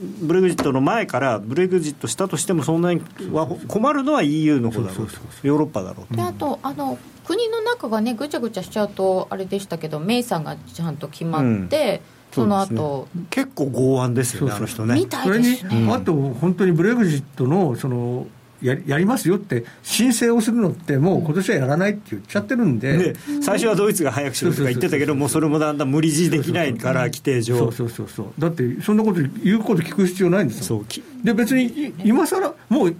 [0.00, 5.08] ブレグジットの前からブレグジットしたとしてもそんなには困るのは EU の方だろう
[5.42, 12.20] ヨーロッパだろうであとあの国の中がねぐちゃぐちゃしちゃうとあれでしたけどメイさんがちゃんと決まって、うん。
[12.32, 14.94] その後、ね、結構剛腕ですよねあの人ね。
[14.94, 18.28] みたいですね、あと本当にブレグジットのその
[18.62, 27.88] ややりますよって申請をするのってもう今年はやらないって言っちゃってるんで、最初はドイツが早くしろとか言ってたけどもうそれもだんだん無理強いできないから規定上そうそう。
[27.88, 30.84] そうそうだってそんなこと言うこと聞く必要ないんですよ。
[31.24, 32.94] で別に今更もう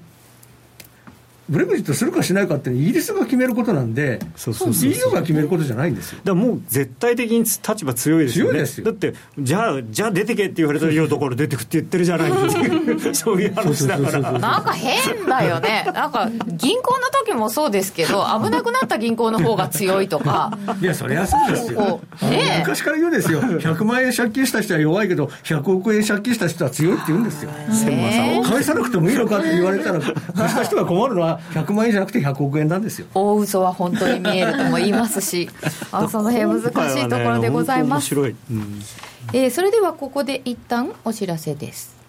[1.50, 6.20] ブレグジットするかしないかってイギリスが決めることなんで、そうそうそう EU が決めることじゃないんですよ。
[6.24, 8.50] だからもう絶対的に立場強いですよね。
[8.52, 14.32] 強いですよだって、じゃあ、じゃあ出てけって言われたら、いや、だから出てくって言ってるじゃないっていう、そういう話だから。
[14.38, 15.90] なんか変だよね。
[15.92, 20.56] なんか銀行の時もそうですけど、危なくなった銀行の方が強いとか。
[20.80, 23.40] いや、そりゃそうですよね昔から言うんですよ。
[23.40, 27.50] 100万円借金した人は弱いけど、100億円借金した人は強いって言うんですよ。
[27.50, 30.00] ね返さなくてもいいのかって言われたら、
[30.36, 33.06] 貸した人が困るのは100万円じゃなくて100億円なんですよ。
[33.14, 35.48] 大嘘は本当に見えるとも言いますし、
[35.92, 36.66] あその辺難し
[37.00, 38.14] いところでございます。
[38.14, 38.36] ね本当面白い。
[38.50, 38.82] うん
[39.32, 42.00] えーそれではここで一旦お知らせです。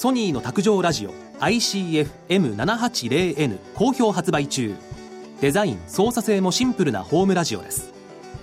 [0.00, 1.10] ソニーの卓上ラジオ
[1.40, 4.74] ICF-M780N 好評発売中
[5.42, 7.92] デザイン操作性もシンプルなホームラジオです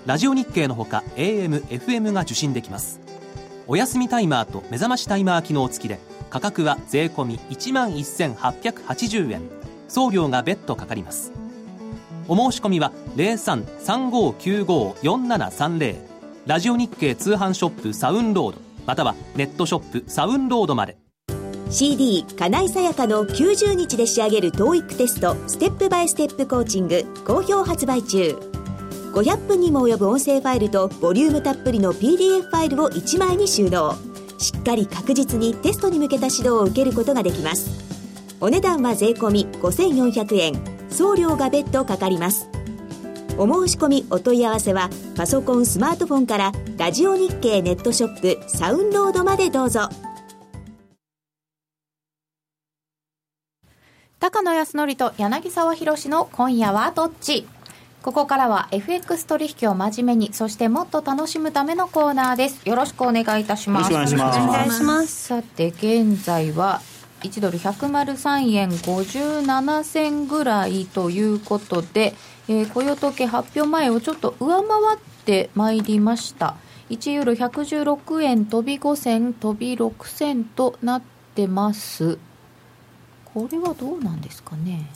[0.06, 3.00] ラジオ日経のほか AM、FM が受信できます
[3.66, 5.98] お休みタイマーと目覚ましタイマー機能付きで
[6.30, 9.42] 価格は税込1万1880円。
[9.88, 11.32] 送料が別途かかります。
[12.28, 15.96] お申し込みは0335954730
[16.46, 20.98] ラジオ日経通販ショップサウンロードまたはネットショップサウンロードまで。
[21.70, 28.38] CD 金井さやかの90日で仕上げる TOEIC テストステップバイステップコーチング好評発売中。
[29.12, 33.96] 500分にも及ぶ音声ファイルとボリュームたっぷりの PDF ファイルを1枚に収納。
[34.38, 37.70] しっかり確実にテストに向けた指導を受けることができます。
[38.40, 40.78] お値段は税込5400円。
[40.90, 42.48] 送料が別途かかります。
[43.36, 49.88] お申し込みお問い合わせはパソコンスマートフォンからラジオ日経ネットショップサウンロードまでどうぞ。
[54.18, 57.46] 高野康則と柳沢博の今夜はどっち？
[58.02, 62.66] ここからは FX 取引を真面目にそしてもっと楽しむためのコーナーです。
[62.68, 63.92] よろしくお願いいたします。
[63.92, 64.48] よろしくお願いします。
[64.48, 65.26] お願いします。
[65.28, 66.80] さて現在は
[67.22, 72.14] 1ドル103円57銭ぐらいということで、
[72.48, 76.54] えー雇用統計発表前をちょっと上回ってまいりました。
[76.90, 81.02] 1ユーロ116円飛び5銭飛び6銭となっ
[81.34, 82.18] てます。
[83.24, 84.88] これはどうなんですかね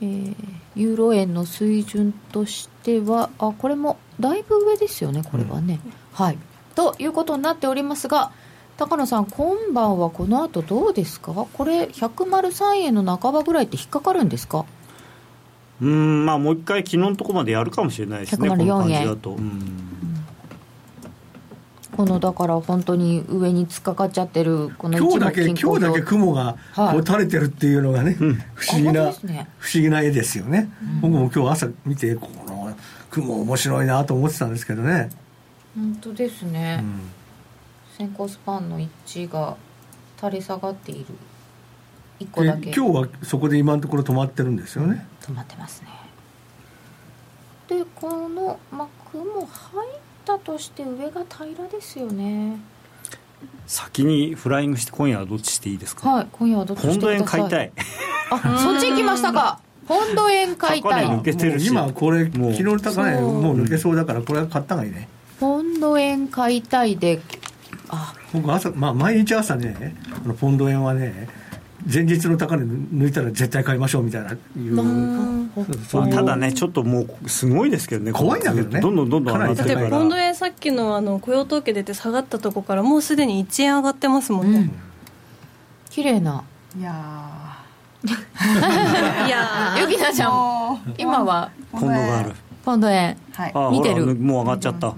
[0.00, 0.34] えー
[0.76, 5.78] ユーロ円の水準としてはあこれもだいぶ上ですよねこれはね、
[6.12, 6.38] はい。
[6.74, 8.32] ということになっておりますが
[8.76, 11.32] 高野さん今晩はこの後どうですか？
[11.32, 14.64] これ103円の半ばぐらいって引っかかるんですか？
[15.80, 18.48] うん、まあもう一回昨日のところまでやるかもしれないですね。
[18.48, 19.30] 104この感じ円だと。
[19.30, 19.93] うん
[21.96, 26.94] このだから本当に上に突っかかっちゃってるこの今日だけ、金今日だけ雲がはい。
[26.94, 28.16] こう垂れてるっていうのがね、
[28.54, 29.48] 不思議な、ね。
[29.58, 30.70] 不思議な絵ですよね。
[31.00, 32.76] 僕も今日朝見て、この
[33.10, 35.10] 雲面白いなと思ってたんですけどね。
[35.76, 37.00] 本当ですね、うん。
[37.96, 39.56] 先行スパンの一致が
[40.16, 41.06] 垂れ下がっている。
[42.20, 42.70] 1個だけ。
[42.70, 45.06] で今日はそこで今のところ止まってるんですよね。
[45.22, 45.88] 止まってますね。
[47.68, 49.48] でこの、まあ、雲入
[50.24, 52.56] ったとして上が平らですよね。
[53.66, 56.08] 先にフライングして今夜はどっちしていいですか？
[56.08, 57.72] はい今夜はどっちしてポンド円くださ買いたい。
[58.30, 59.60] あそっち行きましたか。
[59.86, 61.04] ポンド円買いたい。
[61.04, 63.62] 高値抜けてる今これ、もう昨日の高値もう。
[63.62, 65.08] 抜けそうだから、これは買った方がいいね。
[65.38, 67.20] ポンド円買いたいで。
[67.90, 68.14] あ。
[68.32, 71.28] 僕朝、まあ、毎日朝ね、あのポンド円はね、
[71.92, 74.78] 前日の高値抜いたら絶対買いましょうみたいないう、そういう。
[75.92, 78.12] まあただね、ちょっともうすごいですけどね。
[78.12, 78.80] 怖いんだけどね。
[78.80, 79.76] どんどんどんどん上がって。
[79.90, 84.70] ポンド円さっきのあの雇用統計出て下がったとこからもうすでに1円上がってますもんね、
[85.90, 86.42] 綺麗な。
[86.78, 86.90] いや
[89.26, 91.50] いやゆ きなちゃん今は？
[91.70, 92.32] ポンドがある。
[92.64, 93.52] ポンド円はい。
[93.54, 94.14] あ見てる。
[94.16, 94.94] もう上がっちゃった。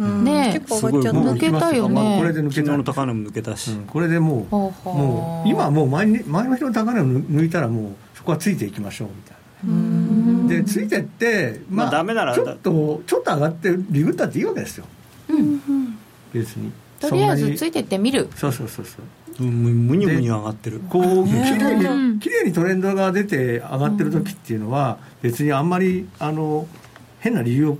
[0.00, 0.24] うん。
[0.24, 0.58] ねえ。
[0.58, 1.94] 結構上がっちゃった抜けたよね。
[1.94, 3.70] まあこれで抜けた昨日の高値も抜けたし。
[3.70, 3.84] うん。
[3.84, 10.48] これでもう、ほうほうもう今はもう前に前の日の高値を抜いたらもうそこはついていきましょうみたいな。
[10.48, 14.86] でついてってまあダメならちょっとちょっと上がってリグったっていいわけですよ、
[16.32, 16.72] 別に。
[16.98, 18.28] とりあえずついてってみる。
[18.36, 19.44] そうそうそうそう。
[19.44, 20.80] うんむむにむに上がってる。
[20.88, 22.12] こう綺麗うん。
[22.14, 26.66] に綺麗にトレンドが出て上がってる時っていうのは別にあんまりあの
[27.20, 27.78] 変な理由を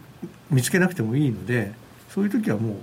[0.50, 1.72] 見つけなくてもいいので
[2.12, 2.76] そういう時はもう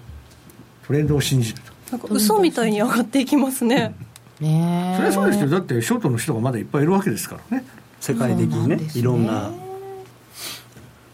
[0.88, 1.74] トレンドを信じると。
[1.92, 3.94] なんか嘘みたいに上がっていきますね。
[4.40, 4.96] ねえ。
[4.96, 5.50] それはそうですよ。
[5.50, 7.66] だってショートの人がまだいっぱいいるわけですからね。
[8.00, 9.52] 世界的にねねいろんな。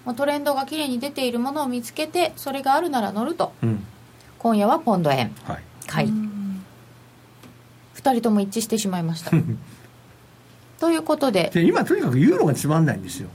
[0.05, 3.53] まあトレンドが綺麗に出ているものを見つけてそれがあるなら乗ると。
[3.63, 3.83] うん。
[4.37, 5.33] 今夜はポンド円。
[5.45, 5.63] はい。
[5.87, 6.09] 買い。
[6.09, 9.31] 2人とも一致してしまいました。
[10.79, 11.49] ということで。
[11.53, 13.29] で今とにかくユーロがつまんないんですよ。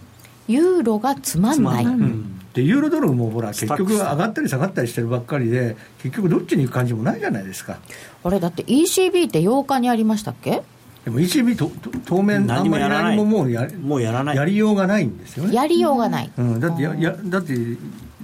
[0.47, 1.85] ユーロがつまんない。
[1.85, 2.09] つまんない。
[2.09, 7.79] うんでユーロドルもほら結局上がったり下がったりしてるばっかりで結局どっちに行く感じもないじゃないですか。
[8.25, 10.51] あれだって ECB って8日にありましたっけ？
[10.51, 10.63] え
[11.05, 14.37] でも ECB とと当面あんまり何ももうやもうやらない。
[14.37, 15.55] やりようがないんですよね。
[15.55, 17.55] やりようがない、うん、だってややだって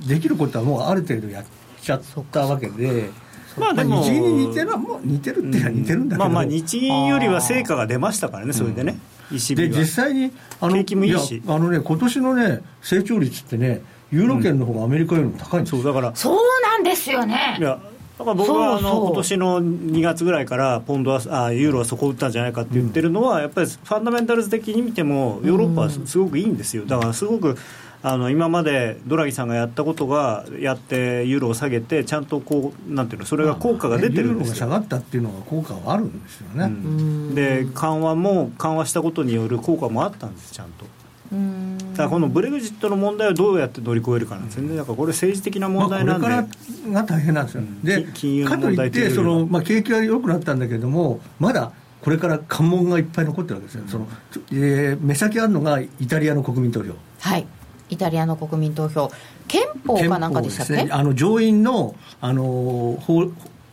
[0.07, 1.45] できることはもうある程度やっ
[1.81, 2.03] ちゃっ
[2.33, 3.11] たわけで
[3.57, 8.99] まあでも日銀に似てるのはもう似てるっていうのは似てるんだけど、まあまあ日銀よりは成果が出ましたからねそれでね、
[9.31, 9.79] で ECB は。
[9.81, 11.18] 実際にあの景気もいいあ
[11.59, 13.83] のね今年のね成長率ってね
[14.15, 16.15] ユーロ圏の方がアメリカよりも高いんですよ、そうだから。
[16.15, 17.57] そうなんですよね。
[17.59, 17.81] いや
[18.17, 26.85] だから僕はあの今年の2月ぐらいからポンドはあユーロはそこを打ったんじゃないかって言ってるのは、やっぱりファンダメンタルズ的に見てもヨーロッパはすごくいいんですよ。
[26.87, 27.59] だからすごく
[28.05, 34.55] あの今までドラギさんがやったことがやってユーロを下げてちゃんとこうなんていうのそれが効果が出てるんですよ。
[34.55, 37.35] ユーロが下がったっていうのが効果はあるんですよね、うん。
[37.35, 40.85] で緩和も緩和したことによる効果もあったんですちゃんと。
[40.85, 44.77] うんだからこのブレグジットの問題をどうやって乗り越えるかなんですよね。
[44.77, 47.83] だからこれ政治的な問題なんで、まあ、これからが大変なんですよ、うん。
[47.83, 49.22] でき金融のかといっ問題というよりは。
[49.25, 51.72] てその、まあ、景気は良くなったんだけどもまだ
[52.03, 54.07] これから関門がいっぱい残ってるわけですよ、その
[54.53, 56.93] えー目先あるのがイタリアの国民投票。
[57.20, 57.47] はい。
[57.89, 59.11] イタリアの国民投票。
[59.49, 63.31] 憲法かなんかでしたっけ、ね、あの上院の、あの法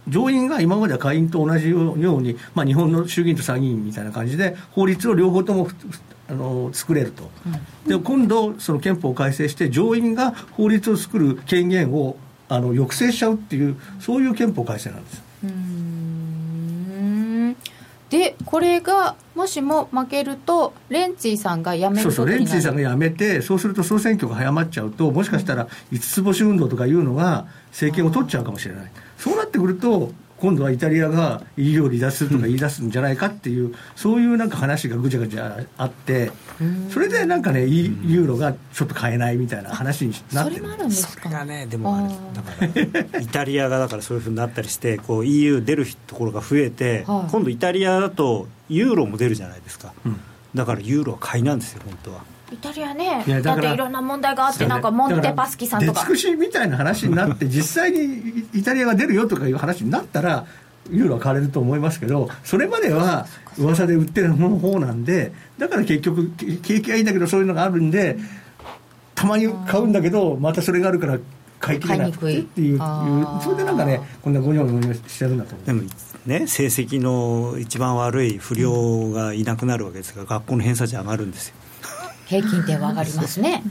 [0.07, 5.67] 上院が今までは下院と同じように、まあ、日本の衆議院と参議院みたいな感じで、法律を両方とも
[6.31, 7.29] あの作れると、
[7.85, 12.15] で今度、その憲法を改正して、上院が法律を作る権限を
[12.47, 15.21] あの抑制しちゃうっていう、そういう憲法改正なんです。
[15.43, 15.81] うーん。
[18.09, 30.11] でこれがもしも負けるとレンツィさんが辞めるそうそう、レンチーさんが辞めて、そうすると総選挙が早まっちゃうと、もしかしたら五つ星運動とかいうのが政権を取っちゃうかもしれない、そうなってくると、
[30.41, 36.31] 今度はイタリアが EU を離脱するとか言い出すんじゃないかっていう、そういうなんか話がぐちゃぐちゃあって、
[36.89, 40.57] それでなんかね、ユーロがちょっと買えないみたいな話になってる。
[40.57, 41.23] それもあるんですか？
[41.23, 42.51] それがねでもだか
[43.13, 47.31] らイタリアがだからそういうふうになったりしてこう EU 出るところが増えて、はい。
[47.31, 50.19] 今度イタリアだとユーロも出るじゃないですか、うん。
[50.55, 53.23] だからユーロは買いなんですよ本当はイタリアね。
[53.25, 56.01] いやだからだっていろんな問題があってなんかモンテパスキさんとか。
[56.01, 60.45] 出尽くしみたいな話になって、 実際にイタリアが出るよとかいう話になったら、
[60.89, 63.27] ユーロは買われると思いますけど、それまでは
[63.57, 68.17] 噂で売ってる方なんで、だから結局、け景気はいいんだけど、そういうのがあるんで、
[69.15, 71.19] たまに買うんだけど、またそれがあるから
[71.59, 72.77] 買い切れなくてっていう、
[73.41, 75.65] それでなんかね、こんなゴニョゴニョしてるんだと思う。
[75.67, 75.83] でも
[76.25, 81.55] ね成績の一番悪い不良がいなくなるわけですから、学校の偏差値上がるんですよ
[82.31, 83.61] 平均点は上がりますね。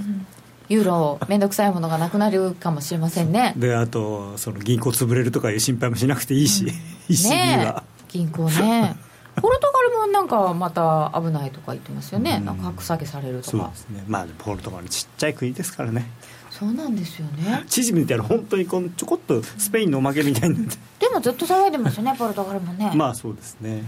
[0.68, 3.54] ユーロ面倒くさいものがなくなるかもしれませんね。
[3.56, 6.66] であとその銀行潰れるとかいう心配もしなくていいし、
[7.08, 8.12] ECB ねはえ。
[8.12, 8.96] 銀行ね。
[9.40, 12.44] ポルトガルもなんかまた危ないとか言ってますよね、うん。
[12.44, 13.50] なんか格下げされるとか。
[13.50, 14.04] そうですね。
[14.06, 16.11] まあポルトガルちっちゃい国ですからね。
[16.50, 17.64] そうなんですよね。
[17.66, 21.08] チヂミみたいな本当にこのちょこっとスペインのおまけみたいになで。
[21.08, 23.84] もずっと騒いでますよねポルトガルもね、 まあそうですね、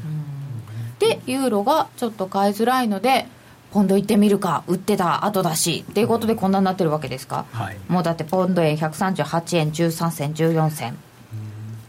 [0.99, 3.27] でユーロがちょっと買いづらいので
[3.73, 7.79] ポンド行ってみるか売ってた後だしっていうことでこんなになってるわけですか、はい。
[7.89, 10.97] もうだってポンド円138円13銭14銭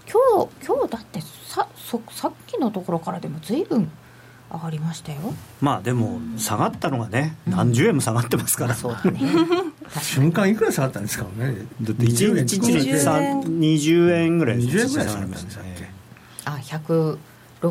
[0.10, 3.92] 今日今日だってさそさっきのところからでも随分
[4.52, 5.20] 上がりましたよ。
[5.62, 9.20] まあでも下がったのがね何十円も下がってますから、そうだね。
[10.02, 11.56] 瞬間いくら下がったんですかね。
[11.82, 14.38] だって1日20 1日三20円。
[14.38, 15.90] ぐらい20円ぐらい下下がりまがったんでしたっけ。
[16.46, 16.58] あ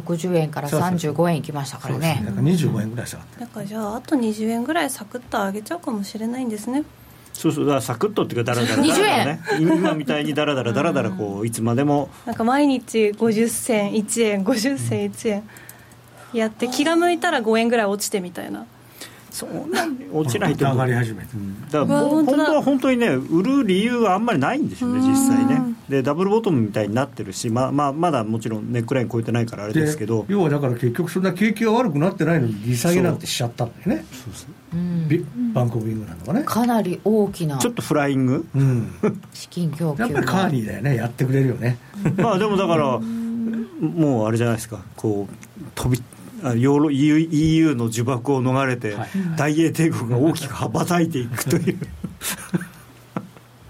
[0.01, 2.01] 160円から35円いきましたからね。
[2.01, 2.27] そうですね。
[2.27, 3.41] だから25円ぐらい下がった。
[3.41, 6.85] だからじゃああと20円ぐらいサクッと上げちゃうかもしれないんですね。
[7.33, 7.65] そうそう。
[7.67, 8.83] だからサクッとっていうかダラダラ。
[8.83, 9.41] 20ダラダラね。
[9.61, 12.09] 今みたいにダラダラダラダラこういつまでも。
[12.27, 15.43] なんか毎日50銭1円50銭1円
[16.33, 18.67] やって気が向いたら5円ぐらい落ちてみたいな
[19.33, 21.29] そんなに落ちないと上がり始めて。
[21.71, 22.45] だから本当だ。
[22.45, 25.55] 本当は本当にね売る理由があんまりないんですよね実際ね。
[25.55, 25.77] うん。
[25.89, 30.27] でダブルボトムみたいになってるしまあまあまだもちろんネックライン超えてないからあれですけど。
[30.29, 34.05] 要はだから結局そんな景気が悪くなってないのに利下げなんてしちゃったんだよね。
[34.75, 36.45] うんビバンコブイングランドがね。
[36.45, 38.47] かなり大きなちょっとフライング？
[38.55, 38.93] うん。
[39.33, 40.97] 資金供給やっぱりカーニーだよね。
[40.97, 41.79] やってくれるよね。
[42.17, 44.83] まあでもだからもうあれじゃないですか。
[44.97, 46.22] こう飛びあ
[46.57, 49.09] ヨーロ EU, EU の呪縛を逃れて、はい。
[49.37, 51.79] 大英帝国が大きく羽ばたいていくという。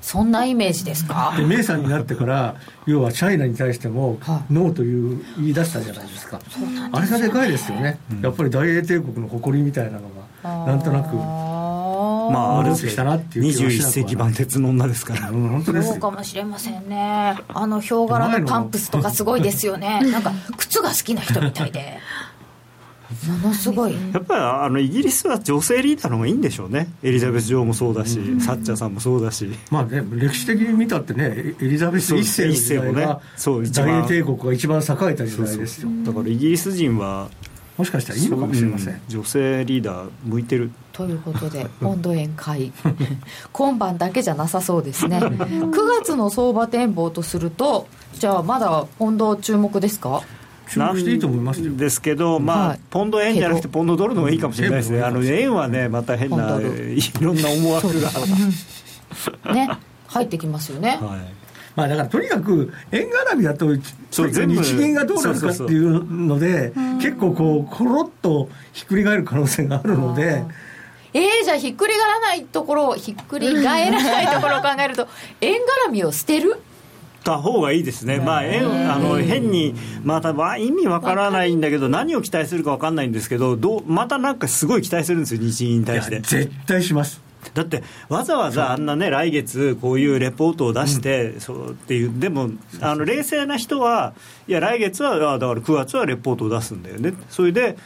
[0.01, 1.33] そんなイメージですか？
[1.39, 2.57] でメイさんになってから
[2.87, 6.41] 要はチャイナに対してもはノーという言い出したじゃないですか。
[6.93, 7.99] あれがでかいですよね。
[8.21, 10.11] やっぱり大英帝国の誇りみたいなの
[10.43, 13.93] がなんとなくままああてきたなっていう気はし21なくはない。
[13.93, 15.31] 世紀版鉄の女ですから。
[15.31, 15.93] うん本当ですよ。
[15.93, 17.37] そうかもしれませんね。
[17.49, 20.01] あのヒョウ柄のパンプスとかすごいですよね。
[20.11, 21.99] なんか靴が好きな人みたいで
[23.31, 23.93] ものすごい。
[24.13, 26.89] やっぱりあのイギリスは女性リーダーの方がいいんでしょうね。
[27.03, 29.51] エリザベス女王もそうだし、サッチャーさんもそうだし。
[29.71, 35.89] まあね歴史的に見たってねエリザベス一世の時代がそう一世もねそう大英帝国が一番栄えた時代ですよ。
[36.05, 37.29] だからイギリス人は
[37.79, 40.71] もしかしたらいいのかもしれません、うん、女性リーダー向いてる。
[40.93, 42.73] ということでポンド円買い
[43.51, 45.19] 今晩だけじゃなさそうですね。
[45.25, 45.71] 9
[46.01, 50.23] 月の相場展望とするとじゃあまだポンド注目ですか？
[50.69, 58.11] 注目していいと思いますですけど、まあ、はい、ポンド円じゃなくてポンドドルの方がいいかもしれないですね、あの円はね、また変な、いろんな思惑が。
[59.53, 59.69] ね、
[60.09, 60.99] 入ってきますよね。
[61.01, 61.43] はい。
[61.75, 63.67] まあ、だからとにかく円絡みだと
[64.11, 70.45] そう日銀がどうなるかっていうので結構こうコロッとひっくり返る可能性があるので。
[71.15, 75.07] えー、じゃあひっくり返らないところひっくり返らないところを考えると
[75.43, 75.57] 円
[75.87, 76.57] 絡みを捨てる？
[77.23, 86.21] た方がいいですね、まあ、円あの変に、また意味わからないんだけど、何を期待するか分かんないんですけど、どうまたなんかすごい期待するんですよ、日銀に対して。
[86.21, 87.21] 絶対します。
[87.55, 92.51] だってわざわざあんなね来月こういうレポートを出して、そうっていうでも
[92.81, 94.15] あの冷静な人は
[94.47, 97.15] いや来月はだから9月はレポートを出すんだよね。
[97.29, 97.77] それで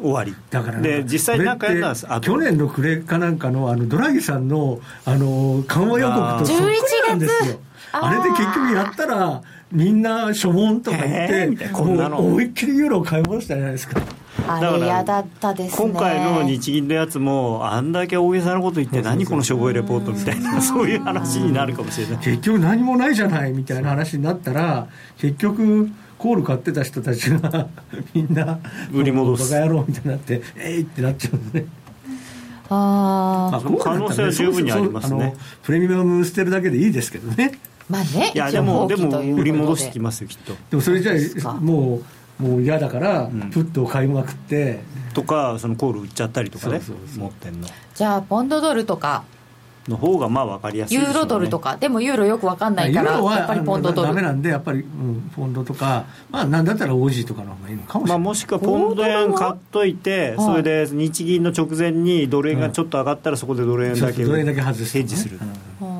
[0.00, 0.34] 終わり。
[0.50, 7.58] だからで実際なんかやったら去年の暮れかなんかのあのドラギさんのあの緩和予告とそっくりなんですよ
[8.02, 14.00] あれで結局やったらみんな所問とか言って、もう思いっきりユーロを買い戻したじゃないですか。
[14.46, 15.90] あれ嫌だったですね。
[15.90, 22.16] 今回の日銀のやつもあんだけ大げさなこと言って何このしょぼいレポートみたいなそういう話になるかもしれない。
[22.18, 24.88] 結局何もないじゃないみたいな話になったら
[25.18, 25.88] 結局
[26.18, 27.68] コール買ってた人たちが
[28.12, 28.58] みんな
[28.92, 29.52] 売り戻す。
[29.52, 31.66] バカ野郎みたいになってえいってなっちゃうんでね。
[32.68, 35.36] あ、まあ、可能性は十分にありますね。
[35.62, 37.58] プレミアム捨てるだけでいいですけどね
[37.88, 38.96] まあねいやでもで。
[38.96, 40.54] も売り戻してきますよきっと。
[40.70, 42.00] でもそれじゃあも
[42.40, 44.80] うもう嫌だから、プットを買いまくって、
[45.14, 46.80] とかそのコール売っちゃったりとかね
[47.16, 47.68] 持ってんの。
[47.94, 49.24] じゃあポンドドルとか。
[49.88, 51.76] の方がまあ分かりやすい、ね、ユーロドルとか。
[51.76, 54.08] でもユーロよく分かんないからやっぱりポンドドル。
[54.08, 56.06] ダメなんでやっぱり、うん、ポンドとか。
[56.30, 65.38] まあなんだったらオージーとかの方がいいのかもしれない、まあ、もしくはポンド円買っといてそれで日銀の直前にドル円がちょっと上がったらそこでドル円だけ、ドル円だけ外す、ヘッジする、
[65.82, 65.93] うん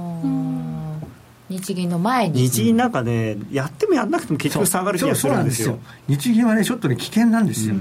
[1.59, 2.43] 日銀の前に。
[2.49, 5.79] 日銀なんかねやってもやんなくても結局下がる気がするんですよ。
[6.09, 7.75] 日銀はねちょっとね危険なんですよ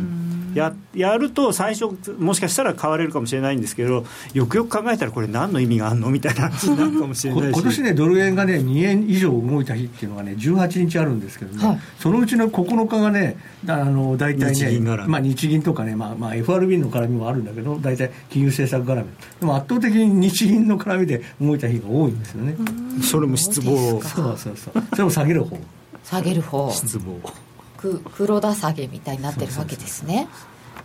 [0.53, 7.53] ややると最初もしかしたら買われるかもしれないんですけどよくよく考えたらこれ何の意味があるのみたいな話になるかもしれないし。
[7.53, 13.37] 今年ねドル円がね2円以上動いた日っていうのがね18日あるんですけどね、はい、そのうちの9日がね
[13.67, 19.09] あの大体ね日銀まあ、日銀とかね、まあまあ、FRB の絡みもあるんだけど大体金融政策絡み。
[19.39, 22.55] でも圧倒的に日銀の絡みで動いた日が多いんですよね。
[23.01, 24.01] それも失望。
[24.01, 24.83] そうそうそう。
[24.91, 25.57] それも下げる方。
[26.03, 26.71] 下げる方。
[26.71, 27.19] 失望
[27.83, 30.29] く黒田下げみたいになってるわけですね。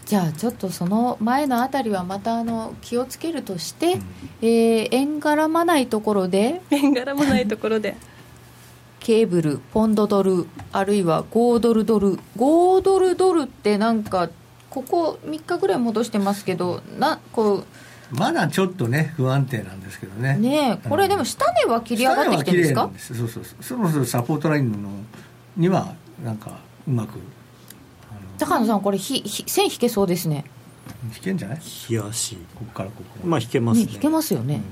[0.04, 4.02] じゃあちょっとその前のあたりはまたあの気をつけるとして、うん、
[4.42, 7.96] えー、円絡まないところで円絡まないところで。
[9.00, 12.18] ケーブルポンドドルあるいは5ドルドル。
[12.36, 14.28] 5ドルドルってなんか
[14.68, 17.64] ここ3日ぐらい戻してますけどなこう
[18.10, 20.36] まだちょっとね不安定なんですけどね。
[20.36, 22.90] ねこれでも下値は切り上がってきてるんですか？
[22.98, 23.44] そうそうそう。
[23.62, 24.90] そろそろサポートラインの
[25.56, 26.58] にはなんか
[26.88, 27.18] うまく。
[28.38, 30.44] 高野さんこれひひ線引けそうですね。
[31.14, 31.58] 引けんじゃない？
[31.90, 34.62] 冷やしここからここまあ引けますね、ね、引けますよね、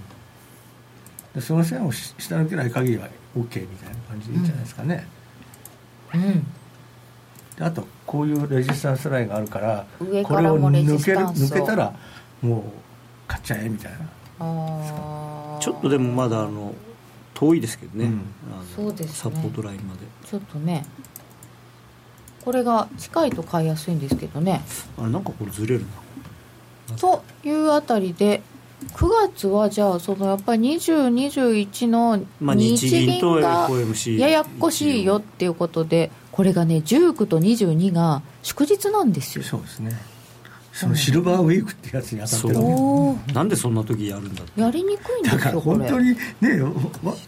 [1.34, 5.06] うん、その線を下抜けない限りは OK みたいな感じでいいんじゃないですかね。
[6.14, 6.46] うん、うん、
[7.56, 11.94] であとこういうレジスタンスラインがあるから上からもレジスタンス抜けたら
[12.40, 12.62] もう
[13.28, 13.98] 買っちゃえみたいな。
[14.38, 16.74] あちょっとでもまだあの
[17.34, 18.22] 遠いですけどね、うん、
[18.74, 20.00] そうです、ね、サポートラインまで。
[20.24, 20.86] ちょっとね
[22.46, 24.62] これが近いと買いやすいんですけどね。
[24.96, 25.80] あれなんかこれずれる
[26.88, 26.96] な。
[26.96, 28.40] というあたりで
[28.94, 33.68] 9月はじゃあそのやっぱり2021の日銀が
[34.16, 39.42] ややこしいよっていうことでこれがね19と22が祝日なんですよ。
[39.42, 40.00] そうですね。
[40.72, 43.32] そのシルバーウィークってやつに当たってるわけ。
[43.32, 46.16] なんでそんな時やるんだやりにくいんですよだから本当にね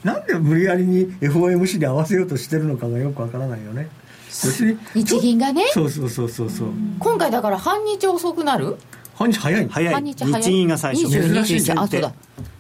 [0.05, 3.89] なんで無理やりに FOMC に合わせようとしてるのかがよくわからないよね
[4.95, 5.65] 日銀がね。
[5.73, 6.69] そうそうそうそうそう。
[6.99, 8.77] 今回だから半日遅くなる？
[9.15, 9.69] 半日早い。
[9.69, 9.95] 早い。
[9.95, 10.43] 半日早い。
[10.43, 11.11] 日銀が最初。
[11.11, 12.13] 珍しいあとだ。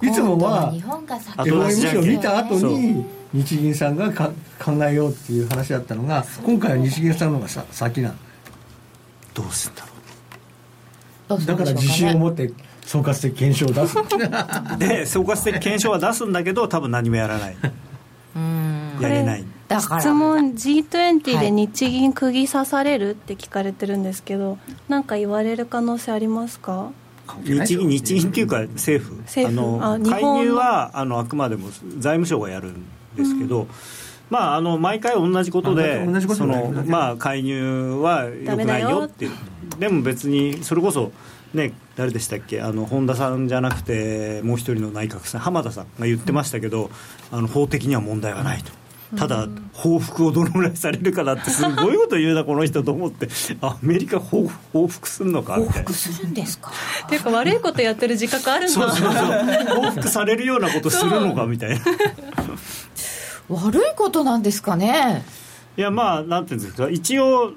[0.02, 8.12] いつもは日本が先 FOMC を見た後に日銀さんがか考えようっていう話だったのが今回は日銀さんの方がさ先な
[9.34, 9.82] どうすんだ
[11.28, 11.44] ろう。
[11.46, 12.50] だから自信を持って
[12.86, 13.94] 総括的検証を出す。
[14.78, 17.56] で総括的検証は出すんだけど多分何もやらない。
[19.00, 24.58] やれない質問 G20 で日銀釘刺されるって聞かれてるんですけど
[24.88, 26.90] 何、はい、か言われる可能性ありますか？
[27.44, 29.20] 日銀日銀っていうか政府。
[29.22, 29.84] 政府。
[29.84, 33.68] あの介入はあのあくまでも財務省がやるんですけど、うん、
[34.30, 39.28] まあ、あの毎回同じことでその、まあ、介入はよくないよって。
[39.78, 41.12] でも別にそれこそ
[41.52, 42.62] ね誰でしたっけ？
[42.62, 46.90] あの本田さんじゃなくてもう一人の内閣さん浜田さんが言ってましたけど、
[47.30, 48.72] あの法的には問題はないと。
[49.16, 53.28] ただ、報復をどのぐらいされるかなって、すごいこと言うな、この人と思って、
[53.62, 55.56] アメリカ報、報復するのか？
[55.56, 55.82] みたいな。
[55.84, 56.70] 報復するんですか？
[57.06, 61.46] っていうか、悪いことやってる自覚あるんだそうそうそう報復されるようなことするのか？
[61.46, 61.76] みたいな。
[63.48, 65.24] 悪いことなんですかね？
[65.76, 67.52] いや、まあ、なんていうんですか、一応、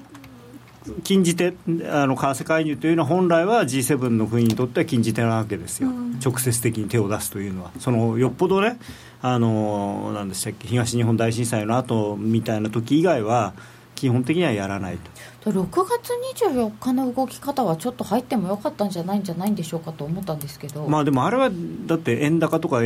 [1.04, 1.54] 禁じ手
[1.90, 7.72] あの為替介入というのは本来は G7 の国にとっては禁じ手なわけですよ、うん、直接的に手を出すというのは。
[7.80, 8.80] そのよっぽどね
[9.22, 13.54] あのなんでしたっけ東日本大震災の後みたいな時以外は
[14.02, 15.52] 基本的にはやらないと。
[15.52, 16.12] 6月
[16.44, 21.52] 24日の動き方はちょっと入ってもよかったんじゃないんじゃないんでしょうかと思ったんですけど、まあ、でもあれは
[21.86, 22.80] だって円高とか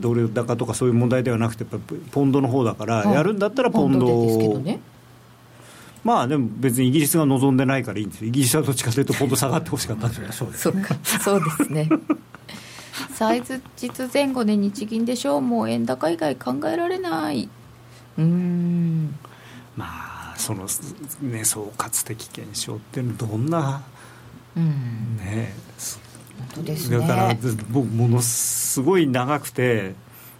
[0.00, 4.80] ドル高とかそういう問題ではなくてポンドの方だから、やるんだったらポンドを、ね、
[6.06, 8.28] まあでも別にイギリスが望んでないからいいんですよ。
[8.28, 10.32] イギリスはどっちかというとポンド下がってほしかったんじゃない？
[10.32, 10.84] そうですね。
[11.20, 11.88] そうですね。
[13.12, 17.48] サイズ実前後で日銀でしょうもう円高以外考えられない。
[18.18, 19.18] うん。
[19.76, 19.86] ま
[20.32, 20.68] あその
[21.22, 23.82] ね総括的検証っていうのどんな、
[24.56, 25.54] うん、ね
[26.38, 27.00] 本当ですね。
[27.00, 27.36] だから
[27.70, 29.94] 僕ものすごい長くて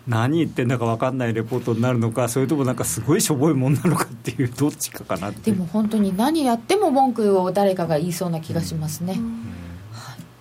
[0.09, 9.43] 何言ってんだか分かんないレポートになるのかそれともなんかすごいしょぼいもんなのかっていうどっちかかなでも本当に何やっても文句を誰かが言いそうな気がしますね、うん。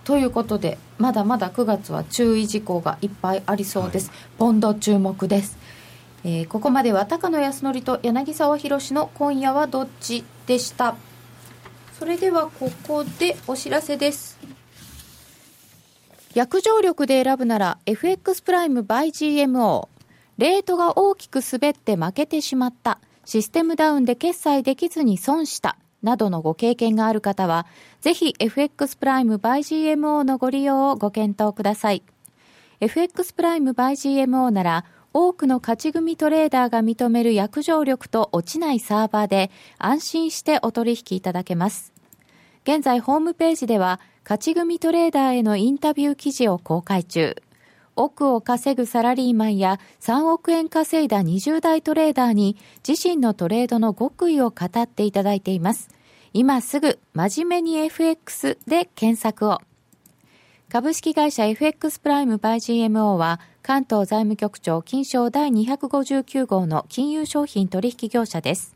[0.04, 5.58] ということでまだまだ9月は注意事項がいっぱいありそうです、はい、ポンド注目です、
[6.22, 10.96] えー、ここまでは高野康則と柳沢博の「今夜はどっち?」でした。
[11.98, 14.35] それではここでお知らせです
[16.36, 19.88] 約定力で選ぶなら FX プライム by GMO
[20.36, 27.66] レートが大きく滑って負けてしまったシステムダウンで決済できずに損したなどのご経験がある方は、
[28.02, 32.02] ぜひ FX プライム by GMO のご利用をご検討ください。
[32.80, 34.84] FX プライム by GMO なら、
[35.14, 41.94] 多くの勝ち組トレーダーが認める約定力と落ちないサーバーで安心してお取引いただけます。
[42.64, 47.36] 現在ホームページでは勝ち組トレーダーへのインタビュー記事を公開中。
[47.94, 52.56] 億を稼ぐサラリーマンや3億円稼いだ20代トレーダーに
[52.86, 55.90] 自身のトレードの極意を語っていただいています。
[56.32, 59.60] 今すぐ真面目に FX で検索を。
[60.70, 68.75] 株式会社 FX プライムバイ GMO は関東財務局長金賞第259号の金融商品取引業者です。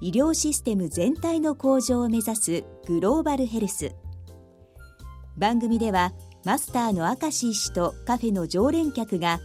[0.00, 3.92] 医療システム全体の向上を目指すグローバルヘルス。
[5.36, 6.12] 番組では
[6.44, 9.40] マスターの明石医師とカフェの常連客が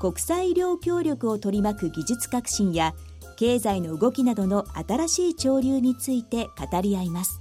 [0.00, 2.94] 国際医療協力を取り巻く技術革新や
[3.36, 7.40] 経済の動きなどの新しい潮流について語り合います。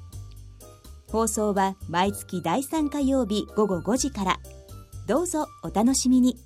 [1.09, 4.39] 放送は毎月第3火曜日午後5時から。
[5.07, 6.37] どうぞお楽しみに。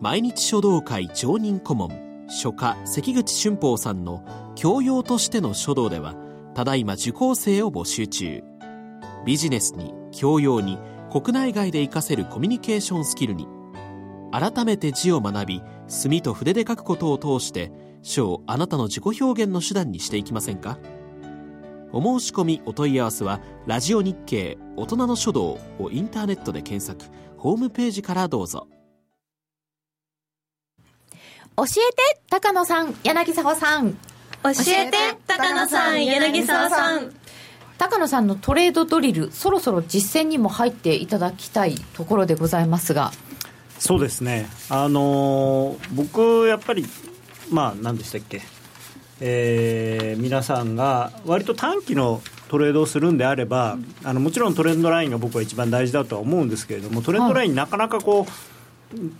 [0.00, 2.09] 毎日書道会常任顧問。
[2.32, 4.24] 書家関口俊宝さんの
[4.54, 6.14] 教養としての書道では
[6.54, 8.44] ただいま受講生を募集中。
[9.26, 10.78] ビジネスに教養に
[11.10, 13.48] 国内外で活かせるコミュニケーションスキルに。
[14.30, 17.72] 改めて字を学び墨と筆で書くことを通して
[18.02, 20.78] 書をあなたの自己表現の手段にしていきませんか？
[21.92, 27.12] お申し込みお問い合わせはラジオ日経大人の書道をインターネットで検索。
[27.36, 28.68] ホームページからどうぞ。
[31.60, 33.92] 教えて高野さん柳沢さん。
[34.42, 34.96] 教えて
[35.26, 37.12] 高野さん柳沢さん。
[37.76, 43.10] 高野さんのトレードドリルそろそろ実践にも入っていただきたいところでございますが。
[43.78, 44.48] そうですね。
[44.70, 46.86] あのー、僕やっぱり
[47.50, 48.40] まあ何でしたっけ。
[49.20, 58.32] えー、皆さんが割と短期のトレードをするんであれば、あのもちろんトレンドラインが僕は一番大事だとは思うんですけれどもトレンドラインなかなかこう、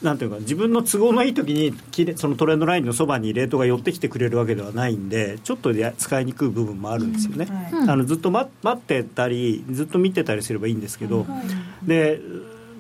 [0.02, 1.72] なんていうか自分の都合のいい時に
[2.16, 7.78] そのトレンドラインのそばにレートが寄ってきてくれるわけではないんでちょっと使いにくい部分もあるんですよね、うん。
[7.80, 11.24] はい、あのずっと待ってたりずっと見てたりすればいいんですけど、は
[11.84, 12.20] い、で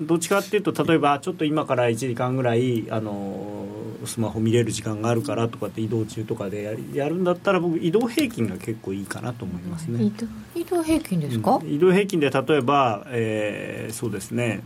[0.00, 3.66] どっちかっていうと例えばちょっと今から1時間ぐらいあの
[4.06, 10.10] スマホ見れる時間があるからとかって移動中とかでやるんだったら僕移動平均が結構いいかなと思いますね。
[10.54, 14.62] 移動平均ですか、うん、移動平均で例えば、えー、そうですね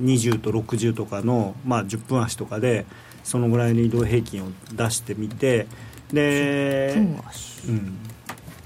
[0.00, 2.86] 20と60とかの、まあ、10分足とかで
[3.24, 5.66] そのぐらいの移動平均を出してみて
[6.12, 7.16] で、うん、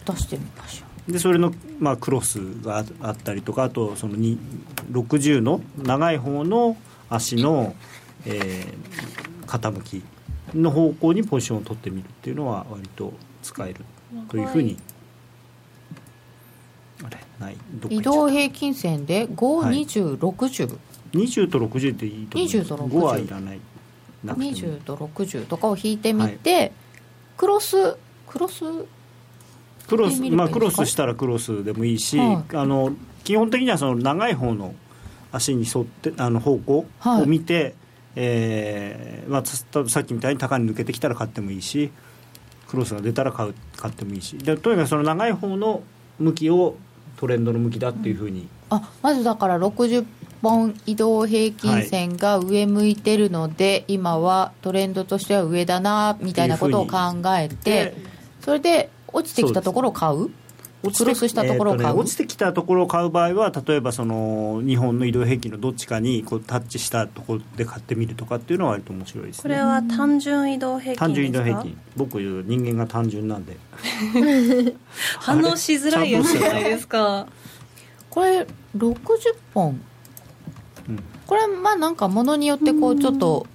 [0.05, 1.12] 出してみましょう。
[1.12, 6.76] でそれの、まあ、クロスがあったりとかあとその60の長い方の
[7.09, 7.74] 足の、
[8.26, 10.03] えー、傾き
[10.55, 13.12] の方向にポジションを取ってみるっていうのは割と
[13.43, 13.84] 使える
[14.28, 14.76] というふうに
[17.41, 17.57] ない。
[17.88, 20.74] 移動平均線で52060、は
[21.12, 22.72] い、20と60っていいと思います。
[22.72, 23.61] 20と60 5はいらない。
[24.24, 26.72] 20と60とかを引いてみて、はい、
[27.36, 27.97] クロス
[28.28, 28.64] クロス？
[29.88, 32.93] クロスまあクロスしたらクロスでもいいし、はい、あの
[33.24, 34.74] 基本的にはその長い方の
[35.32, 37.74] 足に沿ってあの方向を見て、はい、
[38.16, 41.91] えー、まあ、さっきみたいに高に抜けてきたら買ってもいいし
[42.68, 44.38] クロスが出たら買う買ってもいいし。
[44.38, 45.82] でとにかくその長い方の
[46.20, 46.76] 向きを
[47.21, 50.07] トレンドの向きだっていうふうに、あまずだから60
[50.41, 56.99] 本移動平均線が上向いてるので、はい、今はトレンドとしては上だなみたいなことを考
[57.37, 57.95] えて
[58.41, 60.31] それで落ちてきたところを買う？
[60.83, 71.78] クロスしたところを買う、えーね、落ちてきたところを買う場合は例えばその日本の移動平均のどっちかにこうタッチしたところで買ってみるとかっていうのは割と面白いです、ね、これは単純移動平均単純移動平均。
[71.97, 73.57] 僕人間が単純なんで。
[75.18, 77.26] 反応しづらいやつじゃないですか。
[78.09, 78.97] これ60
[79.53, 79.81] 本、
[80.89, 83.47] うん、これまあなんかものによってこうちょっと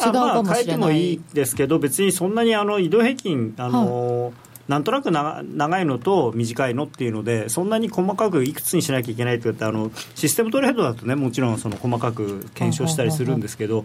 [0.00, 13.84] 違うかもしれない、まあ、変えてもいいですけど別にそんなにあの移動平均あの、はいなんとなく長いのと短いのっていうのでそんなに細かくいくつにしなきゃいけないってってあのシステムトレードだとねもちろんその細かく検証したりするんですけど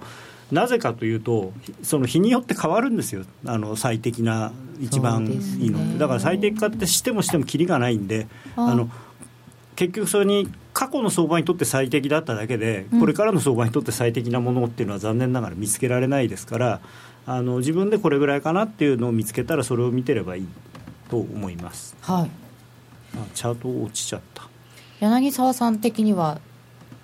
[0.52, 1.54] なぜかというと
[1.84, 3.24] その日によって変わるんですよ。
[3.46, 4.52] あの最適な
[4.82, 8.74] 一番いいのって、だから最適化ってしてもしてもきりがないんであ。
[8.74, 8.90] の
[9.78, 16.82] 結局それに過去の相場にとって最適だっただけで、これからの相場にとって最適なものっていうのは残念ながら見つけられないですから
[17.26, 20.48] あの自分でこれぐらいかなっていうのを見つけたらそれを見てればいい
[21.12, 21.96] と思います。
[22.02, 22.32] はい。
[23.36, 24.48] チャート落ちちゃった。
[25.02, 26.40] 柳沢さん的には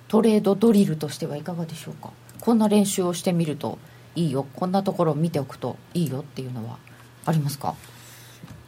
[0.08, 2.12] トレードドリルとしてはいかがでしょうか？
[2.40, 3.78] こんな練習をしてみると
[4.16, 6.78] いいよ、こんなところを見ておくといいよっていうのは
[7.26, 7.76] ありますか？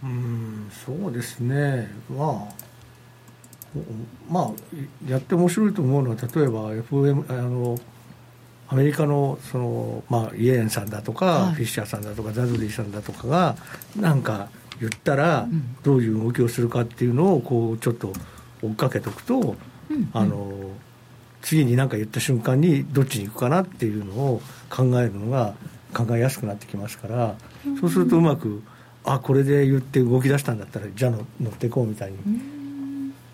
[0.03, 2.53] うんそうですねまあ
[4.29, 7.77] まあやって面白いと思うのは例えば FM あの
[8.67, 13.55] アメリカのその、まあ、イエレンさんだとか、はい、フィッシャーさんだとかザズリーさんだとかが
[13.95, 14.49] なんか
[14.79, 15.47] 言ったら
[15.83, 18.13] どういう動きをするかっていうのをこうちょっと
[18.61, 19.55] 追っかけておくと、
[19.89, 20.51] うん、あの
[21.41, 25.53] 次に何か言った瞬間にどっちに行くかなっていうのを考えるのが
[25.93, 27.35] 考えやすくなってきますから、
[27.79, 28.61] そうするとうまく
[29.03, 31.11] あこれで言って動き出したんだったらじゃあ
[31.41, 32.17] 乗っていこうみたいに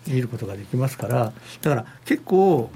[0.06, 2.70] 見ることができますからだから結構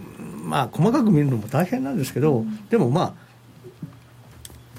[0.45, 1.99] まあ細かく見るのも大変なん。
[1.99, 3.15] ですけど、でもまあ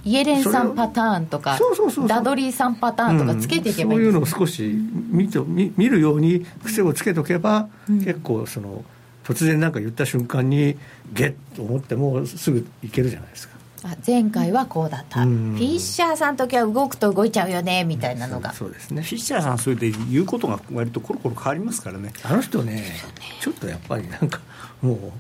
[0.03, 1.59] イエレンさんパターンとか
[2.07, 4.63] ダドリーさんパターンとかつけていけばいい、うん、そういうのを少し
[5.09, 8.83] 見と見見るように癖をつけとけば、うん、結構その
[9.23, 10.77] 突然なんか言った瞬間に
[11.13, 13.61] ゲッと思ってもすぐいけるじゃないですか。
[13.83, 19.01] あ前回はこうだった、うん、フィッシャーさんの時は動くと動いちゃうよねみたいなのが、そうですね。
[19.01, 22.13] フィッシャーさんそれで言うことが割とコロコロ変わりますからね。
[22.23, 22.83] あの人ね
[23.39, 24.39] ちょっとやっぱりなんか
[24.83, 25.11] もうお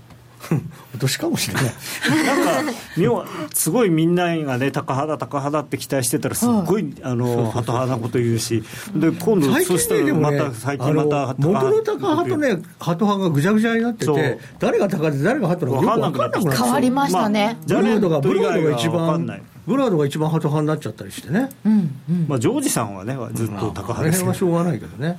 [0.99, 1.63] 年かもしれない。
[1.63, 8.63] なんか妙すごいみんながね高派だ高派だって期待してたらすっごい、あのハト派なこと言うし
[8.95, 25.17] で今度、そしたらまた最近また元の高派とねハト派がぐちゃぐちゃになってて誰が高で誰がハトなのかよく分かんなくなって変わりましたね、まあ、ブラードがブラードが一番ブラードが一番ハト派になっちゃったりしてね、うんうん、まあ、ジョージさんはねずっと高派ですけしょうがないけどね。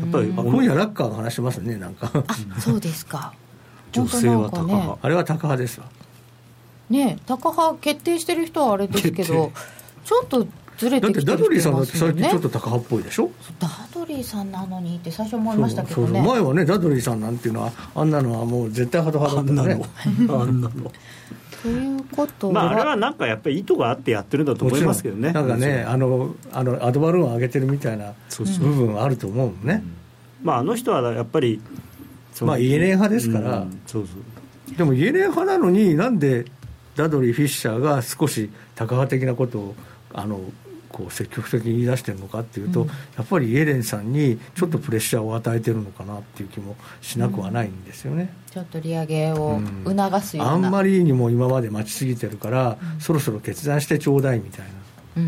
[0.00, 2.10] やっぱり今夜ラッカーが話しますねなんか。
[2.26, 3.32] あそうですか
[3.94, 5.86] 女性は高派、ね、あれは高派ですわ。
[6.90, 9.52] ね高派決定してる人はあれですけど
[10.04, 13.30] ちょっとずれてきてる人いますよ、ね、ダドリーさんだって最近ちょっと高派っぽいでしょ？
[13.60, 16.20] ダドリーさんなのにって最初思いましたけどね。
[16.20, 19.84] 前はねダドリーさんなんていうのはあんなのはもう絶対ハト派だったね。
[20.04, 20.92] あんなの。
[21.62, 25.32] ということまあ、あれはなんかやっぱり意図があってやってるんだと思いますけどね。
[25.32, 29.82] なんかねあのあのアドバルーンを上げてるみたいな部分はあると思うのね、
[30.42, 31.62] うん、まあ、あの人はやっぱり
[32.42, 34.12] まあイエレン派ですから、うん、そうそ
[34.72, 34.76] う。
[34.76, 36.46] でもイエレン派なのになんで
[36.96, 39.74] ダドリー・フィッシャーが少しタカ派的なことを
[40.12, 40.40] あの
[40.88, 54.66] こう積極的に言い出してるのかっていうと、うん、やっぱりイエレンさんにちょっとプレッシャーを与えてるのかなっていう気もしなくはないんですよね、うん、ちょっと利上げを促すような、あんまりにも今まで待ちすぎてるから、そろそろ決断してちょうだいみたい
[55.16, 55.22] な。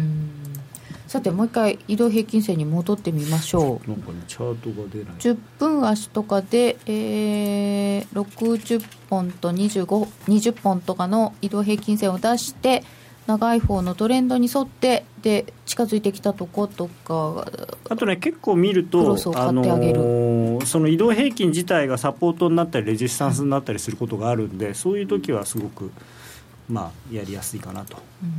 [1.07, 3.90] さてもう一回移動平均線に戻ってみましょう。
[3.90, 5.14] なんかねチャートが出ない。
[5.18, 12.82] 10分足とかで、えー、60本と2520本とかの移動平均線を出して
[13.28, 17.46] 長い方のトレンドに沿ってで近づいてきたとことか。
[17.88, 18.98] あとね結構見ると
[19.36, 25.92] あのー、その移動平均自体がサポートになったりレジスタンスになったりすることがあるんでそういう時はすごく
[26.68, 28.30] まあやりやすいかなと、うん、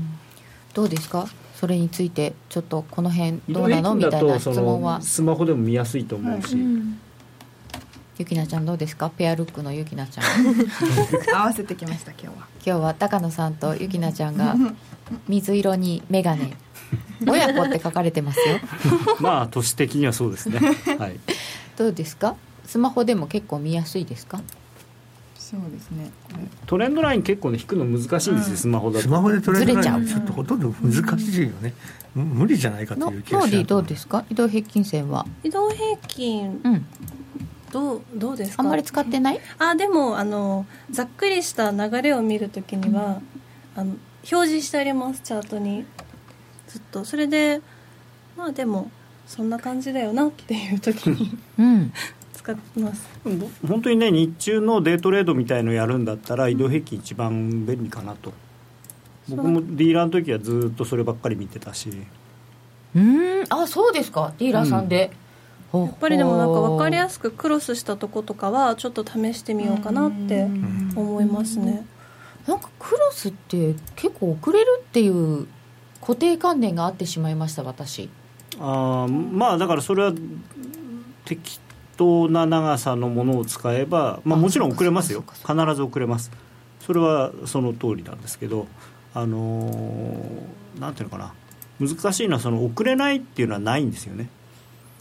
[0.74, 1.26] どうですか？
[1.60, 3.95] それについてちょっとこの辺どうなの？
[3.95, 5.01] みたいな質問は。
[5.01, 6.99] スマホでも見やすいと思うし、うん
[8.20, 9.12] ゆきなちゃんどうですか？
[9.12, 10.26] ペアルックのゆきなちゃん。
[11.36, 12.34] 合わせてきました今日は。
[12.34, 14.55] 今日は高野さんとゆきなちゃんが
[15.30, 16.53] 水色に眼鏡
[17.28, 18.60] 親子って書かれてますよ。
[19.22, 20.60] まあ年的にはそうですね、
[20.97, 21.20] はい、
[21.78, 22.36] どうですか？
[22.66, 24.41] スマホでも結構見やすいですか？
[25.50, 26.12] そうですね。
[26.66, 29.04] トレンドライン結構ね引くの難しいんですよ、うん、スマホだと。
[29.04, 31.74] スマホでトレンドラインちょっとほとんど難しいよね、
[32.18, 33.64] うん、無理じゃないかという気がします。
[33.64, 34.26] どうですか？
[34.30, 35.26] 移動平均線は。
[35.43, 36.86] 移動平均、うん。
[37.72, 38.64] どうどうですか？
[38.64, 39.39] あんまり使ってない？
[39.58, 43.22] あでもあのざっくりした流れを見るときには、
[43.76, 43.95] うん、あの
[44.30, 45.86] 表示してありますチャートに。
[46.68, 47.06] ずっと。
[47.06, 47.62] それで
[48.36, 48.91] まあでも
[49.26, 51.93] そんな感じだよなっていう時に、うん、
[52.48, 53.08] 使ってます。
[53.68, 58.32] 本当にね日中のデートレードみたいのやるんだったら移動平均一番便利かなと、
[59.28, 61.89] 僕もディーラーの時はずっとそればっかり見てたし。
[62.95, 63.43] うん。
[63.50, 64.34] あそうですか。
[64.38, 65.12] ディーラーさんで、
[65.74, 65.82] うん。
[65.86, 70.43] やっぱりでもなんか分かりやすくクロスしたとことかはちょっと試してみようかなって
[70.95, 71.86] 思いますね。
[72.48, 75.48] なんかクロスって結構遅れるっていう
[76.00, 78.10] 固定観念があってしまいました私。
[78.58, 80.14] あまあだからそれは
[81.26, 81.60] 適
[81.98, 85.24] 当な長さのものを使えば、まあ、もちろん遅れますよ。
[85.28, 86.32] 必ず遅れます。
[86.86, 88.68] それはその通りなんですけど
[89.14, 91.34] あのー、なんていうのかな。
[91.80, 94.30] 難しいのはその遅れないっていうのはないんですよね。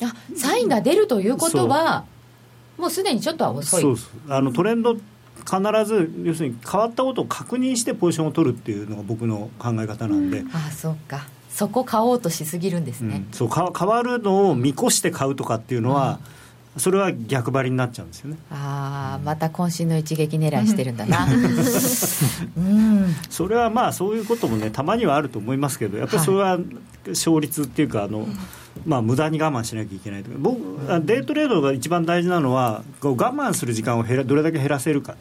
[0.02, 2.04] あサインが出るということは
[2.76, 3.82] もうすでにちょっとは遅い。
[3.82, 3.96] そう
[4.28, 5.02] あのトレンド必
[5.86, 11.26] ず要するに変わったことを確認してポジションを取るっていうのが僕の考え方なんで、うん、ああそうか。
[11.56, 16.18] そこ買おうとしすぎるんですね、うん、そう変わるのを見越して買うとかっていうのは、うん、
[16.76, 18.36] それは逆張りになっちゃうんですよね。
[18.50, 21.26] ああまた渾身の一撃狙いしてるんだな、
[22.56, 26.58] うん、 それはまあそういうこともねたまにはあると思いますけどやっぱりそれは
[27.08, 28.28] 勝率っていうかあの、
[28.84, 30.30] まあ、無駄に我慢しなきゃいけないと。
[30.36, 30.58] 僕
[31.04, 35.16] デートレードが一番大事なのは我慢する時間を減らどれだけ減らせるか。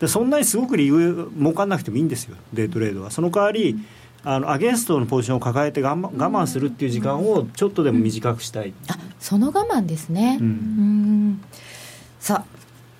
[0.00, 3.10] でそんなにすごく理由儲かんなくてもいいんですよデートレードは。
[3.10, 3.78] その代わり
[4.22, 10.38] あのアゲンストのポジションを抱えて我慢我慢するっていう時間をちょっとでも短くしたい、あその我慢ですね。
[10.40, 11.42] うん。
[12.18, 12.49] さあ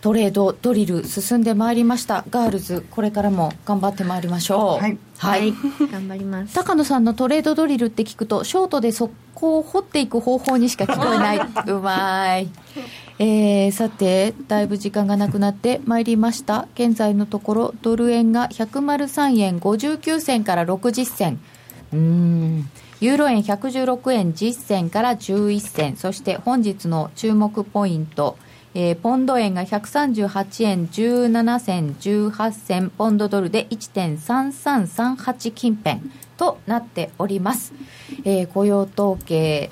[0.01, 2.25] トレードドリル進んでまいりました。
[2.31, 4.83] ガールズこれからも頑張ってまいりましょう。
[4.83, 5.53] はい、はい、
[5.93, 6.55] 頑張ります。
[6.55, 11.41] 高野さんのトレードドリルって聞くとショートで速攻を掘っていく方法にしか聞こえない。
[11.71, 12.49] うまい。
[13.19, 16.67] えー、さてだいぶ時間がなくなってまいりました。
[16.75, 21.41] 現在のところドル円が103円59銭から60銭
[21.93, 22.71] うん。
[23.01, 28.37] ユーロ円116円10銭から11銭そして本日の注目ポイント
[28.75, 36.01] えー、ポンド円が138円17銭18銭ポンドドルで1.3338近辺
[36.37, 37.73] となっております、
[38.25, 39.71] えー、雇用統計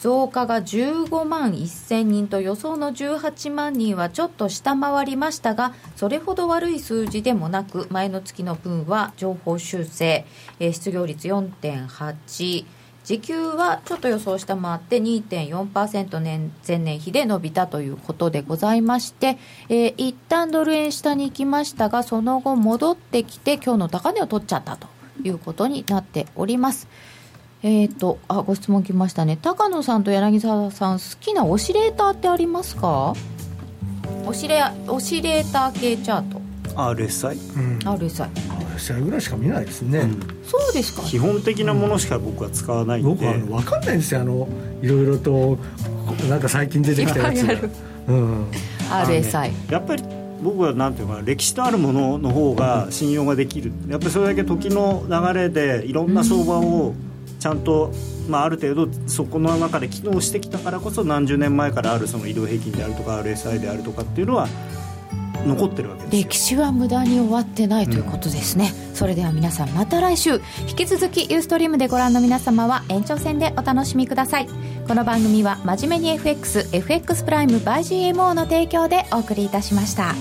[0.00, 10.26] 増加が15万1000人と予想の18万人はちょっと下回りましたがそれほど悪い数字でもなく前の月の分は情報修正、
[10.60, 12.66] えー、失業率4.8
[13.04, 19.36] 時給はちょっと予想下回って2.4%年前年比で伸びたということでございまして、
[19.68, 24.88] えー、一旦ドル円下に行きましたがその後戻ってきて今日の高値を取っちゃったと
[25.22, 26.88] いうことになっております。
[27.62, 29.38] えっ、ー、とあご質問来ましたね。
[29.40, 33.14] 高野さんと柳沢さん好きなオシレーターってありますか？
[34.26, 36.43] オシレオシレーター系チャート。
[36.74, 38.28] RSI、うん、RSI
[38.76, 41.02] RSI ぐらいしか見ないですね、うん、そうですか。
[41.02, 44.20] 基本的なものしか僕は使わないんで、僕は分かんないんですよ。
[44.20, 44.48] あの
[44.82, 45.58] いろいろと
[46.28, 47.54] なんか最近出てきたやつが、
[48.08, 48.46] うん、
[48.90, 50.02] RSI やっぱり
[50.42, 53.72] 僕はなんていうか歴史のあるものの方が信用ができる。
[53.88, 56.94] やっぱりそれだけ時の流れでいろんな相場を
[57.38, 57.92] ちゃんと、
[58.28, 64.48] まあ、ある程度そこの中で機能してきたからこそ何十年前からあるその移動平均であるとか RSI であるとかっていうのは
[65.46, 70.40] 残ってるわけです歴史は無駄に終わってないということですね、うん、それでは皆さんまた来週。
[70.68, 74.48] 引き続きユーストリームでご覧の皆様は延長戦でお楽しみください。
[74.86, 80.14] この番組は真面目に FXFX プライム by GMO の提供でお送りいたしました